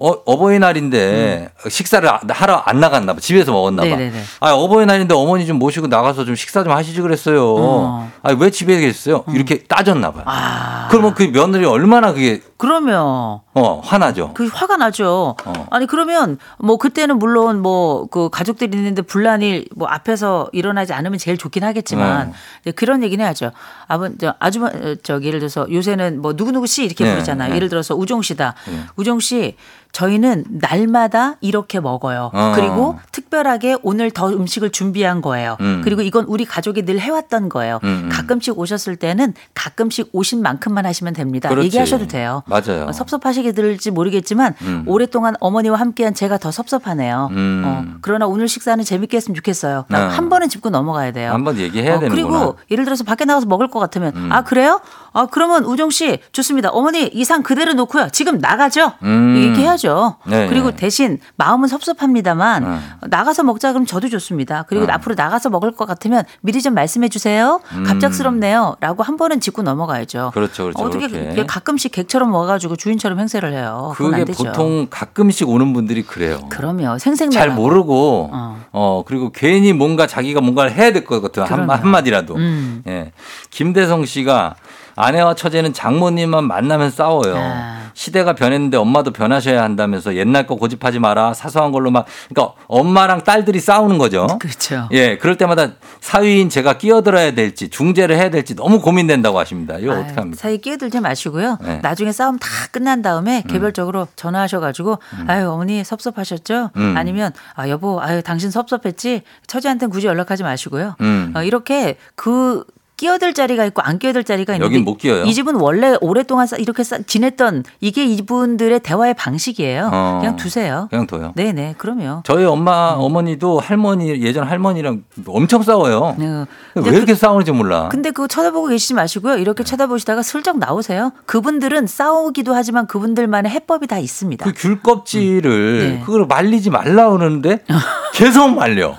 어 0.01 0.38
버이날인데 0.38 1.49
식사를 1.69 2.07
아- 2.07 2.21
하러 2.29 2.55
안 2.65 2.79
나갔나 2.79 3.13
봐. 3.13 3.19
집에서 3.19 3.51
먹었나 3.51 3.81
봐. 3.81 3.88
음. 3.88 3.91
네네네. 3.91 4.23
아, 4.39 4.51
어버이날인데 4.53 5.13
어머니 5.13 5.45
좀 5.45 5.59
모시고 5.59 5.88
나가서 5.88 6.23
좀 6.25 6.35
식사 6.35 6.63
좀 6.63 6.71
하시지 6.71 7.01
그랬어요. 7.01 7.55
어. 7.57 8.12
아, 8.23 8.31
왜 8.39 8.49
집에 8.49 8.79
계셨어요? 8.79 9.25
이렇게 9.33 9.63
따졌나 9.63 10.12
봐요. 10.12 10.23
아. 10.25 10.88
그러면 10.89 11.13
그 11.13 11.23
며느리 11.23 11.65
얼마나 11.65 12.13
그게 12.13 12.41
그러면 12.57 13.39
어, 13.53 13.81
화나죠. 13.83 14.31
그 14.33 14.47
화가 14.47 14.77
나죠. 14.77 15.35
어. 15.45 15.67
아니 15.69 15.85
그러면 15.88 16.38
뭐 16.57 16.77
그때는 16.77 17.19
물론 17.19 17.62
뭐 17.62 17.89
그 18.12 18.29
가족들이 18.29 18.75
있는데 18.77 19.01
분란이 19.01 19.65
뭐 19.75 19.88
앞에서 19.88 20.49
일어나지 20.53 20.93
않으면 20.93 21.19
제일 21.19 21.38
좋긴 21.38 21.63
하겠지만 21.63 22.29
네. 22.29 22.33
이제 22.62 22.71
그런 22.71 23.03
얘기는 23.03 23.23
해야죠. 23.23 23.51
아버 23.88 24.09
저 24.19 24.33
아주머 24.39 24.67
어, 24.67 24.95
저기 25.03 25.27
예를 25.27 25.39
들어서 25.39 25.67
요새는 25.71 26.21
뭐 26.21 26.35
누구 26.35 26.51
누구 26.51 26.65
씨 26.67 26.85
이렇게 26.85 27.03
네, 27.03 27.12
부르잖아요. 27.13 27.49
네. 27.49 27.55
예를 27.55 27.69
들어서 27.69 27.95
우종 27.95 28.21
씨다. 28.21 28.55
네. 28.67 28.79
우종 28.95 29.19
씨 29.19 29.55
저희는 29.91 30.45
날마다 30.49 31.36
이렇게 31.41 31.80
먹어요. 31.80 32.30
어. 32.34 32.54
그리고 32.56 32.99
특별하게 33.12 33.78
오늘 33.82 34.12
더 34.12 34.30
음식을 34.30 34.69
준비한 34.71 35.21
거예요. 35.21 35.58
음. 35.62 35.82
그리고 35.84 36.02
이건 36.02 36.25
우리 36.25 36.45
가족이 36.45 36.86
늘 36.86 36.99
해왔던 36.99 37.49
거예요. 37.49 37.80
음, 37.84 38.04
음. 38.06 38.10
가끔씩 38.12 38.58
오셨을 38.58 38.95
때는 38.95 39.34
가끔씩 39.56 40.10
오신 40.13 40.41
만큼만 40.41 40.86
하시면 40.86 41.13
됩니다. 41.13 41.49
그렇지. 41.49 41.65
얘기하셔도 41.65 42.08
돼요. 42.08 42.43
맞아요. 42.45 42.86
어, 42.88 42.91
섭섭하시게 42.91 43.52
들을지 43.54 43.91
모르겠지만 43.91 44.54
음. 44.62 44.84
오랫동안 44.86 45.36
어머니와 45.39 45.80
함께한 45.80 46.13
제가 46.13 46.38
더 46.38 46.52
섭섭하네요. 46.52 47.30
음. 47.32 47.63
어, 47.65 47.86
그러나 48.02 48.28
오늘 48.28 48.47
식사는 48.47 48.84
재밌게 48.84 49.17
했으면 49.17 49.36
좋겠어요. 49.36 49.86
네. 49.89 49.97
한 49.97 50.30
번은 50.30 50.49
짚고 50.49 50.69
넘어가야 50.69 51.12
돼요. 51.12 51.32
한 51.34 51.43
번 51.43 51.58
얘기해야 51.58 51.95
어. 51.95 51.99
음. 51.99 52.10
그리고 52.10 52.58
예를 52.71 52.86
들어서 52.86 53.04
밖에 53.04 53.25
나가서 53.25 53.47
먹을 53.47 53.69
것 53.69 53.80
같으면 53.80 54.32
아 54.32 54.43
그래요? 54.43 54.82
아 55.13 55.28
그러면 55.32 55.63
우정 55.65 55.89
씨 55.89 56.19
좋습니다. 56.32 56.69
어머니 56.69 57.08
이상 57.13 57.43
그대로 57.43 57.74
놓고요. 57.74 58.10
지금 58.12 58.38
나가죠. 58.39 58.93
음. 59.04 59.36
이렇게 59.38 59.62
해야죠. 59.63 60.17
네, 60.28 60.48
그리고 60.48 60.72
네. 60.72 60.76
대신 60.78 61.19
마음은 61.38 61.67
섭섭합니다만 61.67 62.63
음. 62.63 62.80
나가서 63.08 63.43
먹자 63.43 63.74
그럼 63.74 63.86
저도 63.86 64.10
좋습니다. 64.10 64.65
그리고 64.67 64.86
음. 64.86 64.89
앞으로 64.91 65.15
나가서 65.15 65.50
먹을 65.50 65.72
것 65.72 65.88
같으면 65.88 66.24
미리 66.41 66.62
좀 66.62 66.74
말씀해 66.74 67.10
주세요. 67.10 67.60
갑작스럽네요.라고 67.86 69.04
한 69.04 69.17
번은 69.17 69.39
짚고 69.39 69.62
넘어가야죠. 69.63 70.32
그렇죠, 70.34 70.63
그렇죠. 70.65 70.84
어떻게 70.84 71.45
가끔씩 71.45 71.91
객처럼 71.91 72.34
와가지고 72.34 72.76
주인처럼 72.76 73.19
행세를 73.19 73.54
해요. 73.54 73.93
그게. 73.95 74.26
보통 74.26 74.88
가끔씩 74.89 75.50
오는 75.50 75.74
분들이 75.74 76.04
그래요. 76.04 76.39
그럼요. 76.50 76.98
생생 77.00 77.30
잘 77.32 77.50
모르고 77.52 78.30
어. 78.32 78.62
어. 78.72 79.04
그리고 79.06 79.32
괜히 79.32 79.74
뭔가 79.74 80.08
자기가 80.08 80.41
뭔가를 80.41 80.72
해야 80.72 80.91
될 80.93 81.00
것 81.06 81.22
같아요. 81.22 81.45
한. 81.45 81.69
한마디라도. 81.69 82.36
음. 82.36 82.84
예. 82.88 83.12
김대성 83.50 84.06
씨가 84.06 84.56
아내와 84.99 85.33
처제는 85.33 85.73
장모님만 85.73 86.43
만나면 86.43 86.91
싸워요. 86.91 87.35
아. 87.38 87.79
시대가 87.93 88.33
변했는데 88.33 88.77
엄마도 88.77 89.12
변하셔야 89.12 89.62
한다면서 89.63 90.15
옛날 90.15 90.45
거 90.47 90.55
고집하지 90.55 90.99
마라. 90.99 91.33
사소한 91.33 91.71
걸로 91.71 91.91
막 91.91 92.05
그러니까 92.29 92.55
엄마랑 92.67 93.23
딸들이 93.23 93.59
싸우는 93.59 93.97
거죠. 93.97 94.27
그렇죠. 94.39 94.88
예, 94.91 95.17
그럴 95.17 95.38
때마다 95.38 95.71
사위인 95.99 96.49
제가 96.49 96.77
끼어들어야 96.77 97.31
될지 97.31 97.69
중재를 97.69 98.15
해야 98.15 98.29
될지 98.29 98.55
너무 98.55 98.79
고민된다고 98.79 99.39
하십니다. 99.39 99.77
이거 99.79 99.93
어떻게 99.99 100.13
합니까? 100.13 100.38
사이 100.38 100.57
끼어들지 100.59 100.99
마시고요. 100.99 101.57
네. 101.62 101.69
음. 101.75 101.79
나중에 101.81 102.12
싸움 102.12 102.38
다 102.38 102.47
끝난 102.71 103.01
다음에 103.01 103.43
개별적으로 103.49 104.07
전화하셔가지고 104.15 104.99
아유 105.27 105.49
어머니 105.49 105.83
섭섭하셨죠? 105.83 106.71
음. 106.75 106.95
아니면 106.97 107.31
아 107.55 107.67
여보 107.69 108.01
아유 108.01 108.21
당신 108.21 108.51
섭섭했지? 108.51 109.23
처제한테는 109.47 109.91
굳이 109.91 110.07
연락하지 110.07 110.43
마시고요. 110.43 110.95
음. 111.01 111.33
어, 111.35 111.43
이렇게 111.43 111.97
그 112.15 112.63
끼어들 112.99 113.33
자리가 113.33 113.63
있고 113.67 113.81
안 113.81 113.97
끼어들 113.97 114.25
자리가 114.25 114.53
있는데 114.55 114.65
여긴 114.65 114.83
못 114.83 114.97
끼어요. 114.97 115.23
이 115.23 115.33
집은 115.33 115.55
원래 115.55 115.95
오랫동안 116.01 116.47
싸- 116.47 116.57
이렇게 116.57 116.83
싸- 116.83 116.97
지냈던 116.99 117.63
이게 117.79 118.03
이분들의 118.05 118.81
대화의 118.81 119.13
방식이에요. 119.13 119.89
어. 119.93 120.17
그냥 120.19 120.35
두세요. 120.35 120.88
그냥 120.89 121.07
둬요. 121.07 121.31
네네 121.35 121.75
그럼요. 121.77 122.23
저희 122.25 122.43
엄마 122.43 122.95
어머니도 122.97 123.59
할머니 123.62 124.21
예전 124.21 124.45
할머니랑 124.45 125.03
엄청 125.27 125.63
싸워요. 125.63 126.15
어, 126.19 126.45
왜 126.75 126.91
이렇게 126.97 127.15
싸우는지 127.15 127.53
몰라. 127.53 127.88
근데 127.89 128.12
그거 128.12 128.27
쳐다보고 128.27 128.67
계시지 128.67 128.93
마시고요. 128.95 129.38
이렇게 129.38 129.63
쳐다보시다가 129.63 130.21
슬쩍 130.21 130.57
나오세요. 130.59 131.13
그분들은 131.25 131.88
싸우기도 131.88 132.53
하지만 132.53 132.85
그분들만의 132.88 133.49
해법이 133.49 133.88
다 133.88 133.97
있습니다. 133.97 134.43
그 134.45 134.51
귤 134.53 134.81
껍질을 134.81 135.79
네. 135.99 136.03
그걸 136.05 136.25
말리지 136.25 136.69
말라 136.69 137.09
그러는데 137.09 137.63
계속 138.13 138.49
말려. 138.55 138.95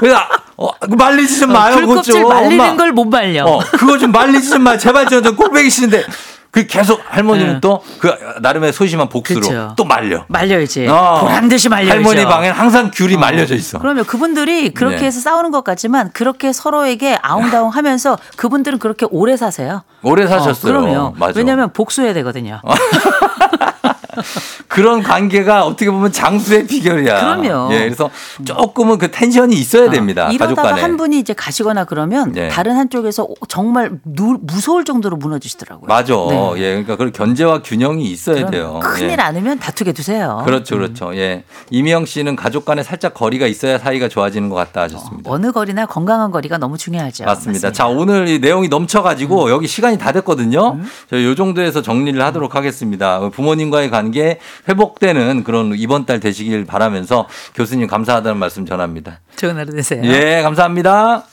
그래서 0.00 0.18
어, 0.56 0.70
그거 0.80 0.96
말리지 0.96 1.40
좀 1.40 1.52
마요. 1.52 1.74
그거 1.76 1.86
귤껍질 1.88 2.14
좀. 2.14 2.28
말리는. 2.28 2.76
걸 2.78 2.92
못 2.92 3.04
말려. 3.04 3.44
어, 3.44 3.58
그거 3.58 3.98
좀 3.98 4.10
말리지 4.12 4.48
좀 4.48 4.62
마. 4.62 4.78
제발 4.78 5.06
저, 5.06 5.20
저 5.20 5.36
꼴배기 5.36 5.68
싫은데. 5.70 6.04
그 6.52 6.66
계속 6.66 7.00
할머니는 7.08 7.54
네. 7.54 7.60
또그 7.60 8.12
나름의 8.42 8.72
소심한 8.72 9.08
복수로 9.08 9.40
그쵸. 9.40 9.72
또 9.76 9.84
말려. 9.84 10.24
말려야지. 10.26 10.88
어. 10.88 11.18
보란 11.20 11.48
듯이 11.48 11.68
말려야죠. 11.68 11.92
할머니 11.92 12.24
방엔 12.24 12.52
항상 12.52 12.90
귤이 12.92 13.16
말려져 13.18 13.54
있어. 13.54 13.78
그러면 13.78 14.04
그분들이 14.04 14.74
그렇게 14.74 14.96
네. 14.96 15.04
해서 15.04 15.20
싸우는 15.20 15.52
것 15.52 15.62
같지만 15.62 16.10
그렇게 16.12 16.52
서로에게 16.52 17.18
아웅다웅 17.22 17.68
하면서 17.68 18.18
그분들은 18.34 18.80
그렇게 18.80 19.06
오래 19.10 19.36
사세요. 19.36 19.84
오래 20.02 20.26
사셨어요. 20.26 20.76
어, 20.76 20.80
그럼요. 20.80 21.14
맞아. 21.18 21.30
어. 21.30 21.34
왜냐하면 21.36 21.72
복수해야 21.72 22.12
되거든요. 22.14 22.60
그런 24.70 25.02
관계가 25.02 25.66
어떻게 25.66 25.90
보면 25.90 26.12
장수의 26.12 26.68
비결이야. 26.68 27.18
그럼요. 27.42 27.74
예, 27.74 27.80
그래서 27.80 28.08
조금은 28.44 28.98
그 28.98 29.10
텐션이 29.10 29.56
있어야 29.56 29.90
됩니다. 29.90 30.26
가족 30.26 30.34
이러다가 30.36 30.68
간에. 30.70 30.80
한 30.82 30.96
분이 30.96 31.18
이제 31.18 31.32
가시거나 31.34 31.84
그러면 31.86 32.30
네. 32.30 32.46
다른 32.48 32.76
한쪽에서 32.76 33.26
정말 33.48 33.90
누- 34.04 34.38
무서울 34.40 34.84
정도로 34.84 35.16
무너지시더라고요. 35.16 35.88
맞아. 35.88 36.14
네. 36.14 36.52
예, 36.58 36.68
그러니까 36.70 36.94
그런 36.94 37.10
견제와 37.10 37.62
균형이 37.62 38.04
있어야 38.04 38.48
돼요. 38.48 38.78
큰일 38.80 39.10
예. 39.10 39.14
않으면 39.16 39.58
다투게 39.58 39.92
두세요. 39.92 40.42
그렇죠, 40.44 40.76
그렇죠. 40.76 41.16
예. 41.16 41.42
이미영 41.70 42.06
씨는 42.06 42.36
가족 42.36 42.64
간에 42.64 42.84
살짝 42.84 43.12
거리가 43.12 43.48
있어야 43.48 43.76
사이가 43.76 44.06
좋아지는 44.08 44.50
것 44.50 44.54
같다 44.54 44.82
하셨습니다. 44.82 45.28
어느 45.32 45.50
거리나 45.50 45.86
건강한 45.86 46.30
거리가 46.30 46.58
너무 46.58 46.78
중요하죠. 46.78 47.24
맞습니다. 47.24 47.72
자, 47.72 47.88
오늘 47.88 48.28
이 48.28 48.38
내용이 48.38 48.68
넘쳐가지고 48.68 49.50
여기 49.50 49.66
시간이 49.66 49.98
다 49.98 50.12
됐거든요. 50.12 50.78
저희 51.10 51.24
요 51.24 51.34
정도에서 51.34 51.82
정리를 51.82 52.22
하도록 52.22 52.54
하겠습니다. 52.54 53.28
부모님과의 53.30 53.90
관계 53.90 54.38
회복되는 54.68 55.44
그런 55.44 55.72
이번 55.76 56.06
달 56.06 56.20
되시길 56.20 56.64
바라면서 56.66 57.28
교수님 57.54 57.86
감사하다는 57.86 58.38
말씀 58.38 58.66
전합니다. 58.66 59.20
좋은 59.36 59.56
하루 59.56 59.72
되세요. 59.72 60.02
예, 60.04 60.42
감사합니다. 60.42 61.24